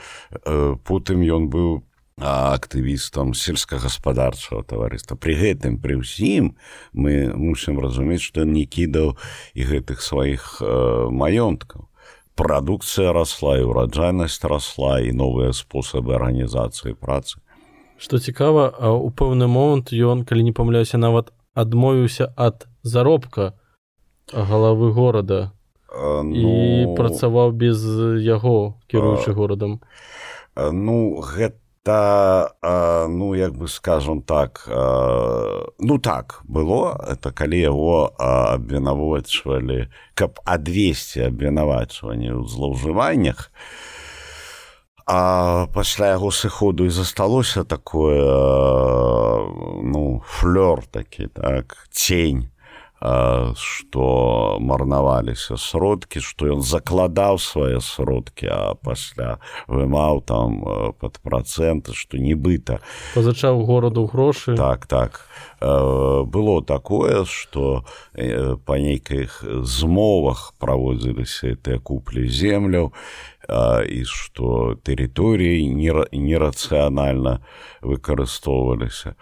потым 0.85 1.20
ён 1.22 1.48
быў 1.52 1.85
актывістам 2.18 3.35
сельскагаспадарчага 3.35 4.62
таварыства 4.62 5.16
при 5.16 5.35
гэтым 5.35 5.83
пры 5.83 5.98
ўсім 5.98 6.54
мы 6.94 7.35
мусім 7.35 7.83
разумець 7.83 8.22
што 8.22 8.46
не 8.46 8.66
кідаў 8.66 9.18
і 9.54 9.62
гэтых 9.66 9.98
сваіх 9.98 10.62
э, 10.62 11.11
маёнткаў. 11.11 11.90
Прадукцыя 12.35 13.14
расла 13.14 13.59
і 13.59 13.66
ўраджайнасць 13.66 14.42
расла 14.46 15.02
і 15.02 15.11
новыя 15.11 15.50
спосабы 15.54 16.14
арганізацыі 16.14 16.94
працы 16.94 17.42
што 17.98 18.18
цікава 18.18 18.70
у 18.98 19.11
пэўны 19.11 19.46
момант 19.46 19.92
ён 19.92 20.24
калі 20.24 20.44
не 20.50 20.52
памыляюся 20.52 20.98
нават 20.98 21.33
адмовіўся 21.54 22.30
ад 22.37 22.66
заробка 22.83 23.54
галавы 24.33 24.90
горада 24.92 25.52
ну, 25.94 26.35
і 26.35 26.96
працаваў 26.98 27.52
без 27.52 27.85
яго 28.20 28.80
кіруючы 28.90 29.33
горадам. 29.33 29.80
ну 30.57 31.20
гэта 31.20 31.54
ну 33.09 33.35
як 33.35 33.54
бы 33.54 33.68
скажем 33.68 34.22
так 34.22 34.64
ну 34.66 35.98
так 35.98 36.40
было. 36.44 36.96
Это 37.07 37.30
калі 37.30 37.61
яго 37.61 38.11
абвінавочвалі 38.18 39.88
каб 40.14 40.40
адвесці 40.44 41.28
абвінавачванне 41.30 42.33
ў 42.35 42.48
злоўжываннях 42.48 43.52
то 43.52 43.93
А 45.07 45.67
пасля 45.75 46.17
яго 46.17 46.31
сыходу 46.33 46.87
і 46.88 46.90
засталося 46.90 47.64
такое 47.64 48.25
ну 49.85 50.23
флёр 50.25 50.81
такі 50.88 51.29
так 51.29 51.77
цень 51.93 52.49
што 53.61 54.57
марнаваліся 54.64 55.59
сродкі 55.61 56.25
што 56.25 56.57
ён 56.57 56.62
закладаў 56.64 57.37
свае 57.37 57.83
сродкі 57.85 58.49
а 58.49 58.75
пасля 58.81 59.37
вымаў 59.69 60.25
там 60.25 60.64
под 60.97 61.21
працэнты 61.21 61.93
што 61.93 62.17
нібыта 62.17 62.81
пазачаў 63.12 63.61
гораду 63.69 64.07
грошы 64.09 64.57
так 64.57 64.87
так. 64.87 65.29
Было 65.61 66.64
такое 66.64 67.25
што 67.29 67.85
па 68.64 68.81
нейкіх 68.81 69.45
змовах 69.69 70.55
праводзіліся 70.57 71.61
тыя 71.61 71.85
куплі 71.85 72.25
земляў 72.25 72.93
і 73.48 74.04
што 74.09 74.74
тэрыторыі 74.85 75.68
нерацыянальна 76.12 77.40
выкарыстоўваліся. 77.83 79.14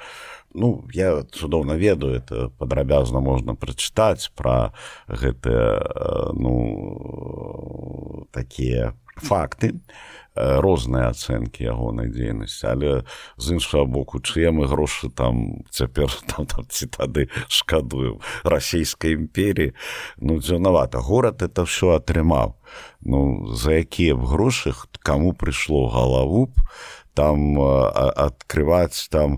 Ну 0.54 0.84
я 0.92 1.24
цудоўна 1.32 1.74
ведаю 1.80 2.14
это 2.20 2.50
падрабязна 2.58 3.20
можна 3.20 3.54
прачытаць 3.54 4.28
пра 4.36 4.72
гэтыя 5.08 6.32
ну 6.36 8.28
такія 8.32 8.92
факты 9.16 9.80
розныя 10.34 11.12
ацэнкі 11.12 11.68
ягонай 11.68 12.08
дзейнасці. 12.08 12.64
Але 12.66 12.90
з 13.36 13.52
іншага 13.52 13.84
боку 13.84 14.20
чые 14.20 14.48
мы 14.48 14.64
грошы 14.64 15.12
там 15.12 15.64
цяпер 15.68 16.08
там, 16.30 16.46
там 16.46 16.64
ці 16.68 16.86
тады 16.88 17.28
шкадуем 17.48 18.20
расійскай 18.44 19.12
імперіі? 19.12 19.76
Ну 20.16 20.40
дзёнавата 20.40 20.98
горад 21.04 21.42
это 21.42 21.68
ўсё 21.68 22.00
атрымаў. 22.00 22.56
Ну 23.04 23.52
за 23.52 23.84
якія 23.84 24.16
б 24.16 24.24
грошах 24.24 24.88
каму 25.04 25.36
прыйшло 25.36 25.92
галаву 25.92 26.48
б 26.48 26.56
там 27.12 27.60
адкрываць 27.60 29.12
там 29.12 29.36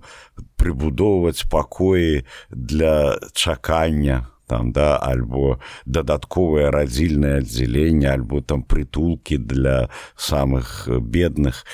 прыбудоўваць 0.55 1.51
пакоі 1.51 2.23
для 2.51 3.19
чакання 3.35 4.31
там 4.47 4.73
да 4.73 4.97
альбо 4.97 5.59
дадатковае 5.87 6.71
радзільнае 6.71 7.39
аддзяленне 7.39 8.09
альбо 8.11 8.41
там 8.41 8.63
прытулкі 8.63 9.39
для 9.39 9.89
самых 10.17 10.89
бедных. 10.89 11.65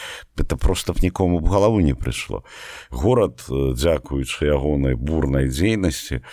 Это 0.41 0.57
просто 0.57 0.93
б 0.93 1.03
нікому 1.03 1.41
б 1.41 1.49
галаву 1.49 1.81
не 1.81 1.95
прыйшло 1.95 2.45
горад 2.91 3.45
дзякуючы 3.51 4.47
ягонай 4.49 4.95
бурнай 4.97 5.49
дзейнасці 5.53 6.25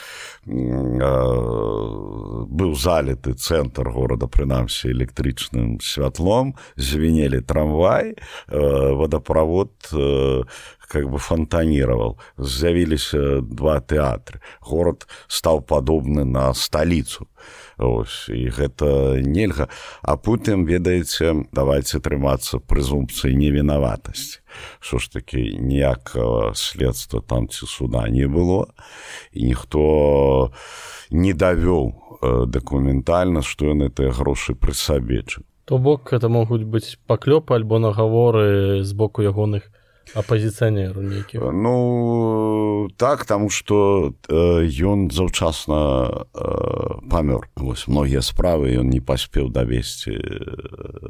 быў 2.47 2.71
заліты 2.75 3.33
цэнтр 3.35 3.89
горада 3.91 4.27
прынамсі 4.31 4.95
электрычным 4.95 5.81
святлом 5.83 6.55
звенелі 6.77 7.41
трамвай 7.41 8.15
водаправод 8.47 9.75
как 10.87 11.09
бы 11.09 11.17
фонтанировал. 11.17 12.17
З'явіліся 12.37 13.41
два 13.41 13.79
тэатры 13.79 14.39
город 14.61 15.07
стаў 15.27 15.61
падобны 15.61 16.23
на 16.23 16.53
сталіцу 16.53 17.27
ось 17.77 18.29
і 18.29 18.49
гэта 18.49 19.21
нельга. 19.21 19.67
А 20.01 20.17
потым 20.17 20.65
ведаеце 20.65 21.45
давайте 21.51 21.99
трымацца 21.99 22.59
прызумпцыі 22.59 23.35
невінаватасці. 23.35 24.39
Що 24.79 24.97
ж 24.97 25.11
таки 25.11 25.57
ніякага 25.59 26.55
следства 26.55 27.21
там 27.21 27.47
ці 27.47 27.65
суда 27.65 28.09
не 28.09 28.27
было 28.27 28.67
і 29.31 29.43
ніхто 29.43 30.51
не 31.11 31.33
давёў 31.33 32.07
дакументальна 32.47 33.41
што 33.41 33.69
ён 33.73 33.85
гэтыя 33.85 34.11
грошы 34.11 34.55
пры 34.55 34.73
сабе 34.73 35.23
то 35.65 35.77
бок 35.77 36.13
это 36.13 36.29
могуць 36.29 36.63
быць 36.63 36.97
паклёпы 37.07 37.53
альбо 37.53 37.79
нагаворы 37.79 38.83
з 38.83 38.93
боку 38.93 39.21
ягоных 39.21 39.69
апозіцыянеру 40.15 41.01
нейкі 41.01 41.41
ну 41.51 42.87
так 42.97 43.25
таму 43.25 43.49
што 43.49 44.13
ён 44.29 45.11
заўчасна 45.11 46.25
памёр 47.09 47.49
вось 47.55 47.87
многія 47.87 48.21
справы 48.21 48.71
ён 48.77 48.89
не 48.89 48.99
паспеў 49.01 49.49
давесці 49.49 50.15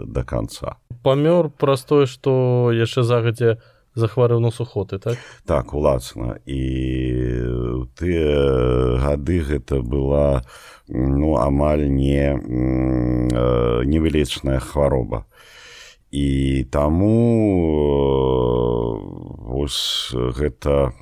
до 0.06 0.24
конца. 0.24 0.78
Памёр 1.04 1.50
праз 1.50 1.84
тое 1.84 2.06
што 2.06 2.72
яшчэ 2.74 3.04
загадзя 3.04 3.58
захварыў 3.98 4.40
на 4.40 4.52
сухоты 4.52 5.00
так? 5.00 5.18
Так 5.46 5.74
уласна. 5.74 6.38
І 6.46 6.62
тыя 7.98 9.02
гады 9.02 9.42
гэта 9.42 9.82
была 9.82 10.46
ну 10.88 11.36
амаль 11.42 11.90
не 11.90 12.38
невялічная 13.86 14.60
хвароба 14.60 15.26
і 16.12 16.64
таму 16.72 17.18
вось 19.48 20.14
гэта 20.14 20.94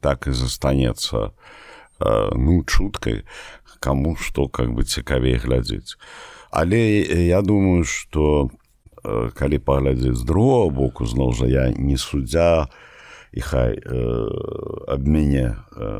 так 0.00 0.26
і 0.26 0.32
застанецца 0.32 1.32
ну 2.36 2.62
чуткай 2.64 3.24
каму 3.80 4.16
што 4.16 4.48
как 4.48 4.72
бы 4.72 4.84
цікавей 4.84 5.36
глядзець. 5.36 5.98
Але 6.50 7.02
я 7.26 7.42
думаю 7.42 7.84
что 7.84 8.50
калі 9.34 9.58
паглядзець 9.58 10.18
з 10.18 10.24
другого 10.24 10.70
боку 10.70 11.06
зноў 11.06 11.32
жа 11.32 11.46
я 11.46 11.64
не 11.74 11.96
суддзя 11.98 12.66
і 13.32 13.40
хай 13.40 13.78
аб 14.88 15.02
мяне 15.06 15.58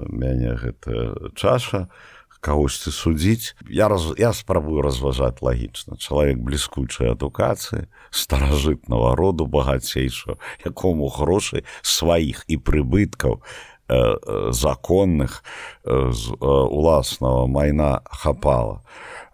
мяне 0.09 0.55
гэта 0.55 1.33
чаша 1.35 1.87
то 1.87 2.16
кагосьці 2.47 2.95
судзіць. 2.95 3.59
Я 3.67 3.89
раз 3.91 4.15
я 4.19 4.31
спрабую 4.33 4.83
разважаць 4.83 5.43
лагічна. 5.43 5.99
Чалавек 5.99 6.39
бліскучай 6.39 7.11
адукацыі 7.11 7.91
старажытнага 8.15 9.19
роду 9.19 9.47
багацейшого 9.51 10.39
якому 10.63 11.11
грошай 11.11 11.67
сваіх 11.83 12.47
і 12.47 12.63
прыбыткаў 12.63 13.43
э, 13.43 14.53
законных 14.55 15.43
э, 15.83 16.13
з 16.15 16.31
э, 16.31 16.37
уласнага 16.47 17.47
майна 17.51 18.07
хапала. 18.07 18.87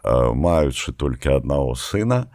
Э, 0.04 0.32
маючы 0.32 0.96
толькі 0.96 1.36
аднаго 1.36 1.76
сына 1.76 2.32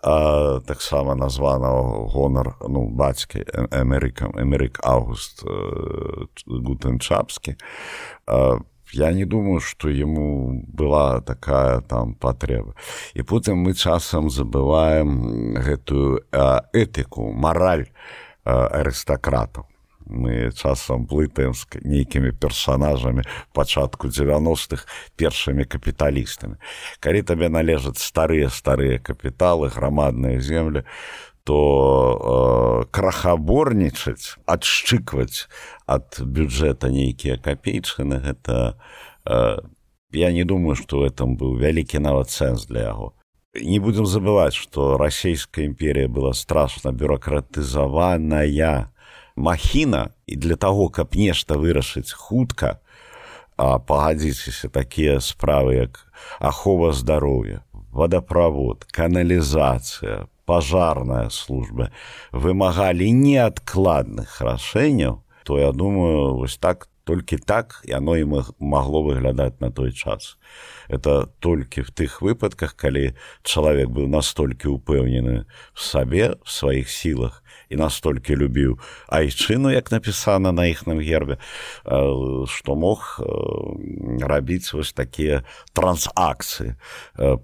таксама 0.00 1.14
названага 1.14 2.08
гонар 2.08 2.56
ну 2.64 2.88
бацькі 2.88 3.44
эмерыкам 3.68 4.32
эмерык 4.32 4.80
август 4.80 5.44
э, 5.44 6.24
гутенчапскі 6.46 7.52
э, 7.52 8.58
я 8.92 9.12
не 9.12 9.24
думаю 9.24 9.60
что 9.60 9.88
ему 9.88 10.62
была 10.68 11.20
такая 11.20 11.80
там 11.80 12.14
патрэба 12.14 12.74
і 13.14 13.22
потым 13.22 13.58
мы 13.58 13.74
часам 13.74 14.30
забываем 14.30 15.54
гэтую 15.54 16.24
этыку 16.72 17.32
мораль 17.32 17.86
арыстакратаў 18.44 19.66
мы 20.10 20.50
часам 20.52 21.06
блытаем 21.06 21.54
з 21.54 21.66
нейкімі 21.82 22.32
персонажамі 22.32 23.22
пачатку 23.52 24.08
90-х 24.08 24.86
першымі 25.16 25.64
капіталістамі 25.64 26.58
калі 27.00 27.22
табе 27.22 27.48
належаць 27.48 28.02
старыя 28.02 28.50
старыя 28.50 28.98
капіталы 28.98 29.70
грамадныя 29.70 30.40
землі 30.40 30.82
то 31.44 32.84
э, 32.84 32.90
крахаборнічаць 32.90 34.36
адшчыкваць 34.46 35.48
ад 35.86 36.20
бюджэта 36.20 36.90
нейкія 36.90 37.38
капейчыны 37.38 38.20
гэта 38.20 38.76
э, 39.26 39.58
я 40.12 40.32
не 40.32 40.44
думаю 40.44 40.76
што 40.76 41.06
этом 41.06 41.36
быў 41.36 41.56
вялікі 41.58 41.98
нават 41.98 42.30
сэнс 42.30 42.66
для 42.66 42.90
яго. 42.92 43.14
Не 43.54 43.78
будзем 43.78 44.06
забываць 44.06 44.54
што 44.54 44.96
расійская 44.98 45.66
імперія 45.66 46.08
была 46.08 46.32
страшна 46.34 46.92
бюрократызаваная 46.92 48.90
махіна 49.36 50.10
і 50.26 50.36
для 50.36 50.56
таго 50.56 50.88
каб 50.88 51.16
нешта 51.16 51.56
вырашыць 51.58 52.12
хутка 52.12 52.78
пагадзіцеся 53.56 54.68
такія 54.68 55.20
справы 55.20 55.74
як 55.74 56.06
ахова 56.38 56.92
здароўя 56.92 57.64
водаправод 57.92 58.84
каналізацыя 58.84 60.26
пажарная 60.50 61.28
служба 61.30 61.92
вымагалі 62.34 63.14
неадкладных 63.24 64.40
рашэнняў 64.42 65.20
то 65.46 65.58
я 65.58 65.72
думаю 65.72 66.34
вось 66.36 66.58
так 66.58 66.90
толькі 67.04 67.38
так 67.38 67.80
яно 67.84 68.16
і 68.16 68.26
магло 68.58 69.02
выглядаць 69.02 69.58
на 69.60 69.70
той 69.70 69.92
час. 69.92 70.38
Это 70.88 71.26
толькі 71.40 71.82
в 71.82 71.90
тых 71.90 72.22
выпадках 72.22 72.76
калі 72.78 73.14
чалавек 73.42 73.90
быў 73.90 74.06
настолькі 74.06 74.70
упэўнены 74.70 75.46
в 75.74 75.80
сабе 75.82 76.38
в 76.44 76.50
сваіх 76.50 76.90
сілах 76.90 77.42
і 77.70 77.78
настолькі 77.78 78.34
любіў 78.36 78.76
айчыну 79.06 79.70
як 79.70 79.90
напісана 79.94 80.52
на 80.52 80.66
іхным 80.66 80.98
гербе 80.98 81.38
што 82.50 82.74
мог 82.74 83.22
рабіць 84.20 84.74
вось 84.74 84.92
такія 84.92 85.46
трансакцыі. 85.72 86.74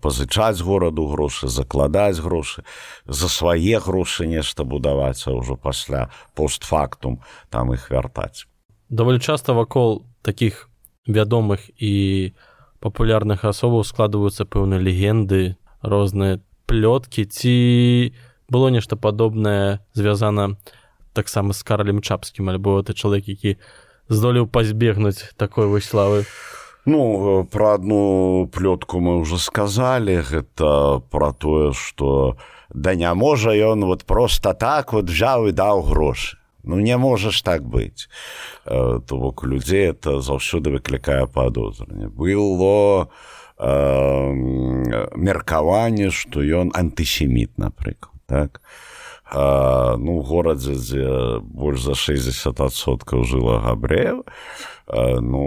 Пазычаць 0.02 0.60
гораду 0.60 1.06
грошы 1.06 1.48
закладаць 1.48 2.18
грошы 2.18 2.66
за 3.06 3.30
свае 3.30 3.78
грошы 3.78 4.26
нешта 4.26 4.66
будаваць 4.66 5.22
а 5.30 5.38
ўжо 5.38 5.56
пасля 5.56 6.10
постфактум 6.34 7.22
там 7.50 7.72
іх 7.72 7.90
вяртаць. 7.90 8.50
Даволі 8.90 9.22
часта 9.22 9.54
вакол 9.54 10.02
таких 10.22 10.68
вядомых 11.06 11.70
і 11.78 12.34
папулярных 12.82 13.46
асобаў 13.46 13.86
складваюцца 13.86 14.44
пэўныя 14.44 14.82
легенды 14.82 15.54
розныя 15.82 16.42
плёткі 16.66 17.24
ці 17.30 17.56
было 18.48 18.68
нешта 18.68 18.96
падобнае 18.96 19.80
звязана 19.94 20.56
таксама 21.12 21.52
з 21.52 21.62
каралем 21.62 22.02
чапскім 22.02 22.48
альбо 22.48 22.82
ты 22.82 22.94
чалавек 22.94 23.28
які 23.28 23.56
здолеў 24.09 24.46
пазбегнуць 24.46 25.32
такой 25.37 25.66
вось 25.66 25.88
славы? 25.88 26.26
Ну 26.87 27.44
про 27.50 27.74
одну 27.74 28.46
плётку 28.46 29.00
мы 29.00 29.18
уже 29.18 29.38
сказали. 29.38 30.22
Гэта 30.22 31.02
про 31.11 31.32
тое 31.32 31.72
что 31.72 32.37
да 32.70 32.94
не 32.94 33.12
можа 33.14 33.50
ён 33.50 33.85
вот 33.85 34.04
просто 34.04 34.54
так 34.54 34.92
вот 34.92 35.11
взяў 35.11 35.48
і 35.48 35.52
даў 35.52 35.82
грошы 35.82 36.37
ну 36.66 36.80
не 36.80 36.96
можаш 36.98 37.42
так 37.42 37.62
быць 37.62 38.09
то 38.64 39.02
бок 39.11 39.44
людзей 39.44 39.90
это 39.94 40.20
заўсёды 40.20 40.70
выклікае 40.70 41.26
падозранне 41.26 42.09
было 42.09 43.09
э, 43.59 44.32
меркаванне 45.14 46.11
што 46.11 46.42
ён 46.42 46.74
антысеміт 46.74 47.56
напрыклад 47.56 48.15
так? 48.26 48.60
А, 49.28 49.96
ну 49.98 50.22
горадзе 50.22 50.78
дзе 50.78 51.06
больш 51.42 51.82
за 51.82 51.98
60соткаў 51.98 53.26
жыла 53.26 53.58
габрэев 53.58 54.22
ну 55.18 55.42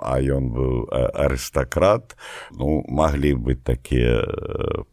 а 0.00 0.16
ён 0.16 0.48
быў 0.56 0.88
арыстакрат 0.88 2.16
ну 2.56 2.80
маглі 2.88 3.36
быць 3.36 3.60
такія 3.60 4.24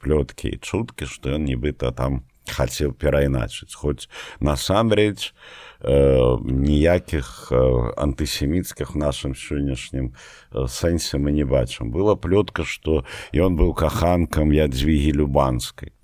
плёткі 0.03 0.51
і 0.51 0.59
чуткі 0.59 1.07
што 1.07 1.39
ён 1.39 1.47
нібыта 1.47 1.95
там 1.95 2.27
хацеў 2.43 2.91
перайначыць 2.91 3.71
хоць 3.71 4.11
насамрэч 4.43 5.31
ніякіх 5.79 7.55
антысеміцкіх 7.95 8.99
нашым 8.99 9.31
сённяшнім 9.31 10.11
сэнсе 10.51 11.23
мы 11.23 11.31
не 11.31 11.47
бачым 11.47 11.95
была 11.95 12.19
плётка 12.19 12.67
што 12.67 13.07
ён 13.31 13.55
быў 13.55 13.71
каханкам 13.71 14.51
ядзвігі 14.51 15.23
любанскай 15.23 15.94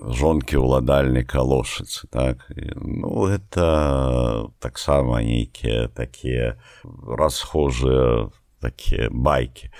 жонкі 0.00 0.60
ўладальніка 0.60 1.40
лошыцы 1.40 2.06
так? 2.10 2.46
Ну 2.76 3.26
это 3.26 4.50
таксама 4.60 5.22
нейкія 5.22 5.88
такія 5.88 6.56
расхожыя 6.84 8.28
такія 8.60 9.08
байкі. 9.10 9.72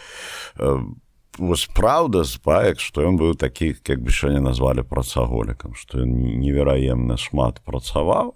Вось 1.39 1.69
праўда 1.69 2.25
з 2.25 2.41
баек 2.41 2.81
што 2.81 3.05
ён 3.05 3.21
быў 3.21 3.37
такі 3.37 3.77
як 3.77 4.01
бы 4.01 4.09
сёння 4.09 4.41
назвалі 4.41 4.89
працаголікам 4.89 5.77
што 5.77 6.01
ён 6.01 6.17
невераемна 6.41 7.21
шмат 7.21 7.61
працаваў 7.61 8.33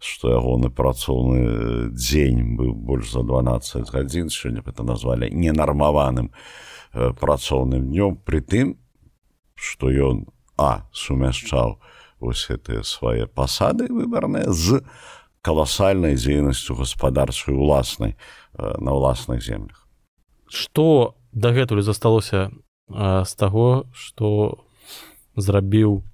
што 0.00 0.32
ягоны 0.32 0.72
працоўны 0.72 1.92
дзень 1.92 2.56
быў 2.56 2.72
больш 2.72 3.12
за 3.12 3.20
12 3.20 3.92
гадзін 3.92 4.32
сёння 4.32 4.64
это 4.64 4.82
назвалі 4.82 5.28
ненармаваным 5.28 6.32
працоўным 6.92 7.92
днём. 7.92 8.16
Пры 8.24 8.40
тым 8.40 8.80
што 9.54 9.92
ён 9.92 10.24
у 10.24 10.39
а 10.60 10.84
сумяшчаў 10.92 11.80
вось 12.20 12.44
гэтыя 12.52 12.84
свае 12.84 13.24
пасады 13.24 13.88
выбарныя 13.88 14.52
з 14.52 14.84
каласальнай 15.40 16.20
дзейнасцю 16.20 16.76
гаспадарчай 16.76 17.56
уласнай 17.56 18.16
на 18.52 18.92
ўласных 18.92 19.40
землях. 19.40 19.88
Што 20.44 21.16
дагэтуль 21.32 21.80
засталося 21.80 22.52
з 22.92 23.32
таго 23.40 23.88
што 23.96 24.60
зрабіў 25.40 26.04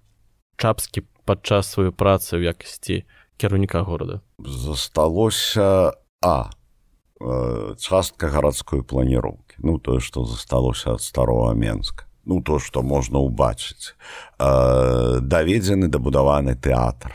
чапскі 0.62 1.02
падчас 1.26 1.74
сваёй 1.74 1.90
працы 1.90 2.38
ў 2.38 2.54
якасці 2.54 3.02
кіраўніка 3.34 3.82
горада? 3.82 4.22
Засталося 4.38 5.98
а 6.22 6.54
частка 7.82 8.30
гарадской 8.30 8.86
планіроўкі. 8.86 9.58
Ну 9.58 9.80
тое 9.82 9.98
што 9.98 10.22
засталося 10.22 10.94
ад 10.94 11.02
старого 11.02 11.50
менска 11.56 12.05
ну 12.26 12.42
то 12.42 12.58
што 12.58 12.82
можна 12.82 13.22
ўбачыць 13.22 13.94
даведзены 14.38 15.88
дабудаваны 15.88 16.58
тэатр. 16.58 17.14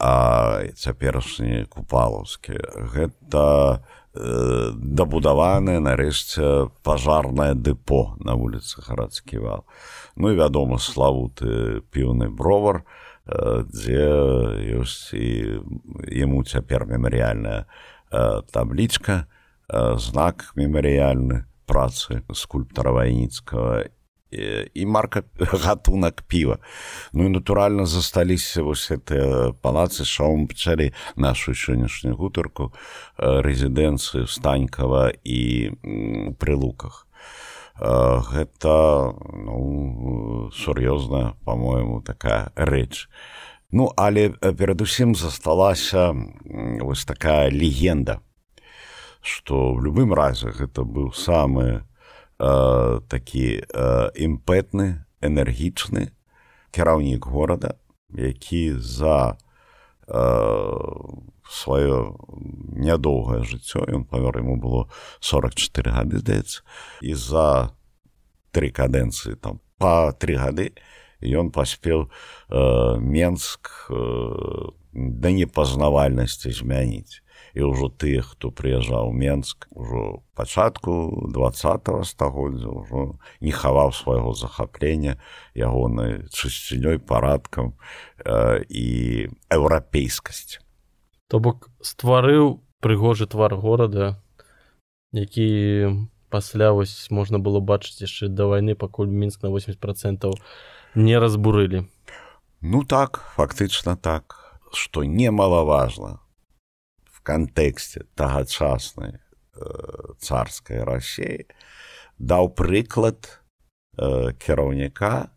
Цяперашні 0.00 1.68
купалаўскі. 1.70 2.58
Гэта 2.96 3.84
дабудаваны 4.14 5.78
нарэшце 5.82 6.70
пажарнае 6.86 7.54
дэпо 7.54 8.16
на 8.22 8.34
вуліцы 8.38 8.82
гарадскі 8.86 9.38
вал. 9.42 9.64
Ну 10.16 10.30
і 10.30 10.38
вядома 10.38 10.78
славуты 10.78 11.82
піўны 11.90 12.30
бровар 12.30 12.84
дзе 13.26 14.04
ёсць 14.78 15.16
і 15.16 15.60
яму 16.12 16.44
цяпер 16.44 16.86
мемарыяльная 16.86 17.66
таблічка 18.52 19.26
знак 19.68 20.52
мемарыяльны 20.54 21.48
працы 21.66 22.22
скульптара 22.30 22.92
вайніцкага 22.92 23.88
і 24.74 24.86
марка 24.86 25.22
гатунак 25.38 26.24
піва 26.28 26.58
ну 27.12 27.26
і 27.26 27.28
натуральна 27.28 27.86
засталіся 27.86 28.62
вось 28.62 28.90
гэтыя 28.90 29.54
палацы 29.62 30.04
шоум 30.04 30.46
пчалі 30.50 30.92
нашу 31.16 31.54
сённяшнюю 31.54 32.16
гутарку 32.18 32.72
рэзідэнцыю 33.18 34.26
станькава 34.26 35.12
і 35.24 35.72
пры 36.38 36.54
луках. 36.56 37.06
Гэта 37.78 38.74
ну, 39.34 40.50
сур'ёзна 40.54 41.34
по-моему 41.44 42.02
такая 42.02 42.52
рэч 42.54 43.08
ну 43.74 43.90
але 43.96 44.30
перадусім 44.30 45.14
засталася 45.14 46.14
вось 46.80 47.04
такая 47.04 47.50
легенда 47.50 48.20
что 49.20 49.74
в 49.74 49.82
любым 49.82 50.14
разе 50.14 50.54
гэта 50.54 50.84
быў 50.84 51.10
самы 51.12 51.82
э, 52.38 53.00
такі 53.08 53.62
э, 53.62 54.10
імпэтны 54.14 55.04
энергічны 55.20 56.10
кіраўнік 56.70 57.26
горада 57.26 57.74
які 58.10 58.74
за 58.78 59.36
э, 60.08 60.18
сваё 61.50 62.16
нядоўгае 62.74 63.42
жыццё 63.44 63.84
ён 63.88 64.04
памёр 64.04 64.38
яму 64.38 64.56
было 64.56 64.88
44 65.20 65.92
гады 65.92 66.18
здаецца 66.18 66.62
і 67.02 67.14
за 67.14 67.74
тры 68.50 68.70
кадэнцыі 68.70 69.36
там 69.36 69.60
па 69.78 70.12
тры 70.12 70.38
гады 70.38 70.72
ён 71.20 71.50
паспеў 71.50 72.08
э, 72.08 72.98
менск 73.00 73.90
э, 73.90 74.72
да 74.92 75.30
непазнавальнасці 75.30 76.52
змяніць 76.52 77.23
і 77.54 77.70
ўжо 77.70 77.88
тыя 77.88 78.22
хто 78.22 78.50
прыязджаў 78.50 79.14
менск 79.14 79.66
ужо 79.70 80.22
пачатку 80.34 81.30
два 81.30 81.52
стагоддзя 81.54 82.70
ўжо 82.70 83.18
не 83.40 83.52
хаваў 83.54 83.94
свайго 83.94 84.34
захаплення 84.34 85.16
ягонай 85.54 86.26
чысцінёй 86.34 86.98
парадкам 86.98 87.78
э, 88.18 88.66
і 88.68 88.86
еўрапейскасць 89.50 90.58
то 91.30 91.38
бок 91.38 91.70
стварыў 91.80 92.60
прыгожы 92.82 93.26
твар 93.30 93.54
горада 93.54 94.18
які 95.14 96.10
пасля 96.34 96.72
вось 96.74 97.10
можна 97.14 97.38
было 97.38 97.62
бачыць 97.62 98.02
яшчэ 98.02 98.26
да 98.26 98.50
вайны 98.50 98.74
пакуль 98.74 99.06
мінск 99.06 99.46
на 99.46 99.54
80 99.54 99.78
процентаў 99.78 100.34
не 100.98 101.14
разбурылі. 101.14 101.86
Ну 102.60 102.82
так 102.82 103.22
фактычна 103.38 103.94
так 103.94 104.34
што 104.74 105.06
немалаважна 105.06 106.18
кантэксце 107.24 108.04
тагачаснай 108.14 109.16
э, 109.16 109.18
царскай 110.20 110.84
рассеі 110.84 111.48
даў 112.18 112.52
прыклад 112.54 113.26
э, 113.98 114.32
кіраўніка 114.38 115.30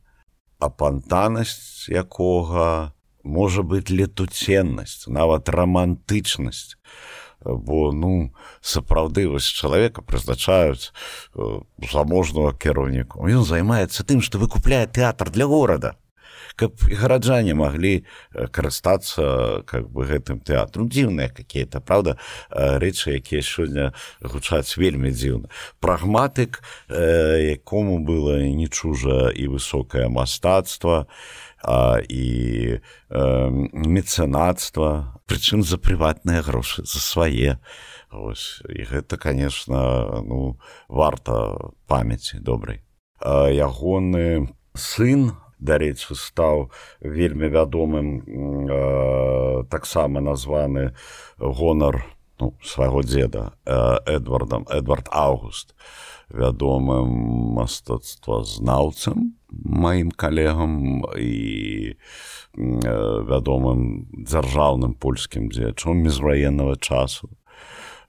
апантанасць 0.60 1.89
якога 1.89 2.93
можа 3.23 3.63
быць 3.63 3.89
летуценнасць 3.89 5.08
нават 5.08 5.50
рамантычнасць. 5.50 6.78
Бо 7.43 7.91
ну 7.93 8.34
сапраўды 8.65 9.28
вось 9.30 9.45
чалавека 9.45 10.02
прызначаюць 10.02 10.89
э, 10.89 11.62
заможнага 11.91 12.56
кіраўніку. 12.58 13.28
Ён 13.30 13.45
займаецца 13.45 14.04
тым 14.04 14.26
што 14.26 14.41
выкупляе 14.41 14.88
тэатр 14.89 15.30
для 15.30 15.45
горада 15.45 15.95
каб 16.57 16.73
гараджане 16.89 17.53
маглі 17.53 18.01
карыстацца 18.33 19.61
как 19.69 19.93
бы 19.93 20.09
гэтым 20.09 20.41
тэатру 20.41 20.89
дзіўныя 20.89 21.29
какие-то 21.29 21.79
правда 21.79 22.17
рэчы 22.49 23.21
якія 23.21 23.45
сёння 23.45 23.93
гучаць 24.19 24.77
вельмі 24.77 25.13
дзіўна. 25.13 25.53
Прагматык 25.79 26.63
якому 26.89 28.01
было 28.01 28.41
не 28.41 28.67
чужа 28.67 29.29
і 29.29 29.53
высокае 29.53 30.09
мастацтва 30.09 31.05
і 32.09 32.25
мецэнацтва 33.09 34.89
прычым 35.29 35.61
за 35.61 35.77
прыватныя 35.77 36.41
грошы 36.41 36.85
за 36.85 36.99
свае. 36.99 37.59
Ось, 38.09 38.63
і 38.65 38.81
гэта 38.87 39.17
конечно 39.17 40.23
ну 40.25 40.57
варта 40.87 41.53
памяці 41.85 42.39
добрай. 42.39 42.81
Ягоны 43.21 44.49
сын 44.73 45.37
дарэчы 45.59 46.15
стаў 46.15 46.69
вельмі 47.01 47.49
вядомым 47.53 48.07
таксама 49.69 50.21
названы 50.21 50.93
гонар 51.37 52.03
ну, 52.39 52.53
свайго 52.63 53.01
дзеда 53.03 53.53
эдвардам 54.05 54.67
эдвард 54.69 55.09
август 55.11 55.73
вядомым 56.29 57.09
мастацтвазнаўцам 57.57 59.33
маім 59.49 60.11
калегам 60.11 61.05
і 61.17 61.95
вядомым 62.57 64.07
дзяржаўным 64.11 64.93
польскім 64.93 65.49
дзеячом 65.49 66.03
міжваеннага 66.03 66.75
часу 66.77 67.29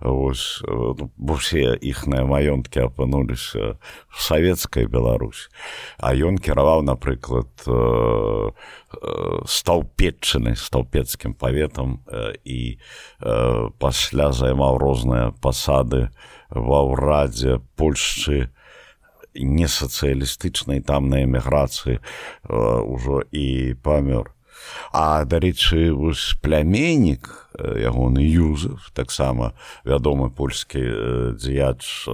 ось 0.00 0.62
ну, 0.66 1.10
бо 1.16 1.34
все 1.34 1.74
іхныя 1.74 2.22
маёнткі 2.22 2.86
апынуліся 2.86 3.82
в 4.06 4.22
савецкай 4.22 4.86
Беларусь. 4.86 5.50
А 5.98 6.14
ён 6.14 6.38
кіраваў 6.38 6.86
напрыклад 6.86 7.50
стаўпетчыны 9.42 10.54
стаўпецкім 10.54 11.34
паветам 11.34 12.06
і 12.46 12.78
пасля 13.82 14.30
займаў 14.30 14.78
розныя 14.78 15.34
пасады 15.42 16.14
ва 16.50 16.80
ўрадзе 16.86 17.58
польшчы 17.74 18.54
не 19.34 19.66
сацыялістычнай 19.66 20.80
там 20.80 21.10
на 21.10 21.26
эміграцыі 21.26 21.98
ўжо 22.46 23.26
і 23.34 23.74
памёр 23.82 24.30
А 24.92 25.24
дарэчы 25.24 25.92
пляменнік 26.42 27.50
ягоны 27.58 28.22
юзеф 28.22 28.90
таксама 28.94 29.52
вядомы 29.84 30.30
польскі 30.30 30.80
дзеяч 31.38 32.08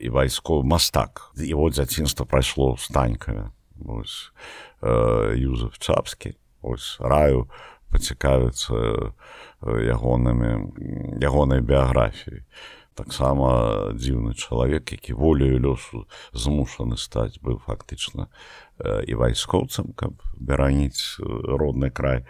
і 0.00 0.08
вайсков 0.10 0.64
мастак. 0.64 1.32
Его 1.36 1.70
дзяцінства 1.70 2.24
прайшло 2.24 2.76
станькамі 2.76 3.50
юзеф 5.36 5.78
чапскі. 5.78 6.34
Ось 6.62 6.96
раю 7.00 7.46
пацікавіцца 7.92 8.74
ягонымі 9.62 10.72
ягонай 11.22 11.60
біяграфіяй 11.60 12.42
таксама 12.96 13.92
дзіўны 13.92 14.34
чалавек 14.34 14.92
які 14.92 15.12
волею 15.12 15.60
лёсу 15.60 16.06
змушаны 16.32 16.96
стаць 16.96 17.36
быў 17.44 17.60
фактычна 17.60 18.28
і 18.80 19.12
вайскоўцам 19.20 19.92
каб 19.92 20.16
бераніць 20.40 21.20
родны 21.20 21.90
край 21.90 22.24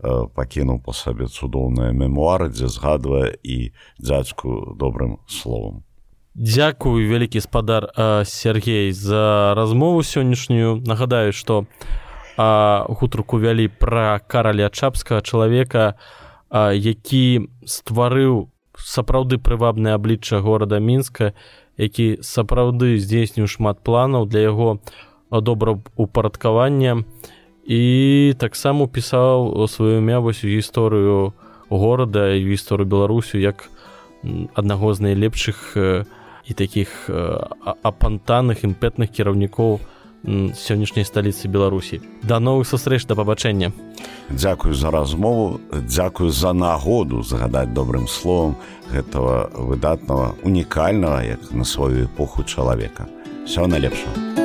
пакінуў 0.00 0.80
па 0.86 0.94
сабе 0.94 1.26
цудоўныя 1.26 1.90
мемуары 1.92 2.48
дзе 2.54 2.70
згадвае 2.70 3.34
і 3.42 3.74
дзядзьку 3.98 4.78
добрым 4.78 5.18
словам 5.26 5.82
Дякую 6.34 7.06
вялікі 7.06 7.38
спадар 7.40 7.90
Сергей 8.26 8.90
за 8.90 9.54
размову 9.54 10.02
сённяшнюю 10.02 10.82
нагадаю 10.82 11.30
што 11.32 11.66
гутарку 12.36 13.38
вялі 13.38 13.68
пра 13.68 14.18
караля 14.18 14.70
чапскага 14.70 15.22
чалавека 15.22 15.94
які 16.50 17.50
стварыў 17.66 18.50
сапраўды 18.78 19.38
прывабнае 19.38 19.94
аблічча 19.94 20.40
горада 20.40 20.80
мінска 20.80 21.32
які 21.76 22.18
сапраўды 22.22 22.98
здзейсніў 22.98 23.50
шмат 23.50 23.82
планаў 23.82 24.26
для 24.26 24.46
яго 24.46 24.78
добраўпарадкавання 25.30 27.02
і 27.66 28.34
таксама 28.38 28.86
пісаў 28.86 29.66
сваю 29.68 29.98
імя 29.98 30.20
вось 30.20 30.44
у 30.44 30.48
гісторыю 30.48 31.32
горада 31.70 32.34
і 32.34 32.44
гісторыю 32.44 32.86
беларусю 32.86 33.38
як 33.38 33.70
аднаго 34.54 34.94
з 34.94 35.00
найлепшых 35.00 35.76
і 36.44 36.52
такіх 36.54 37.10
апантаных 37.82 38.64
імпетных 38.64 39.10
кіраўнікоў 39.10 39.80
сённяшняй 40.26 41.04
сталіцы 41.04 41.48
беларусі. 41.48 42.00
Да 42.22 42.40
новых 42.40 42.66
сустрэч 42.68 43.06
да 43.06 43.14
пабачэння. 43.14 43.72
Дзякую 44.30 44.74
за 44.74 44.90
размову 44.90 45.60
дзякую 45.72 46.30
за 46.30 46.52
нагоду 46.52 47.22
загадаць 47.22 47.72
добрым 47.72 48.08
словам 48.08 48.56
гэтага 48.92 49.50
выдатнага 49.52 50.34
унікальнага 50.42 51.22
як 51.22 51.52
на 51.52 51.64
сваю 51.64 52.06
эпоху 52.06 52.44
чалавека. 52.44 53.08
Все 53.44 53.66
найлепшага 53.66 54.43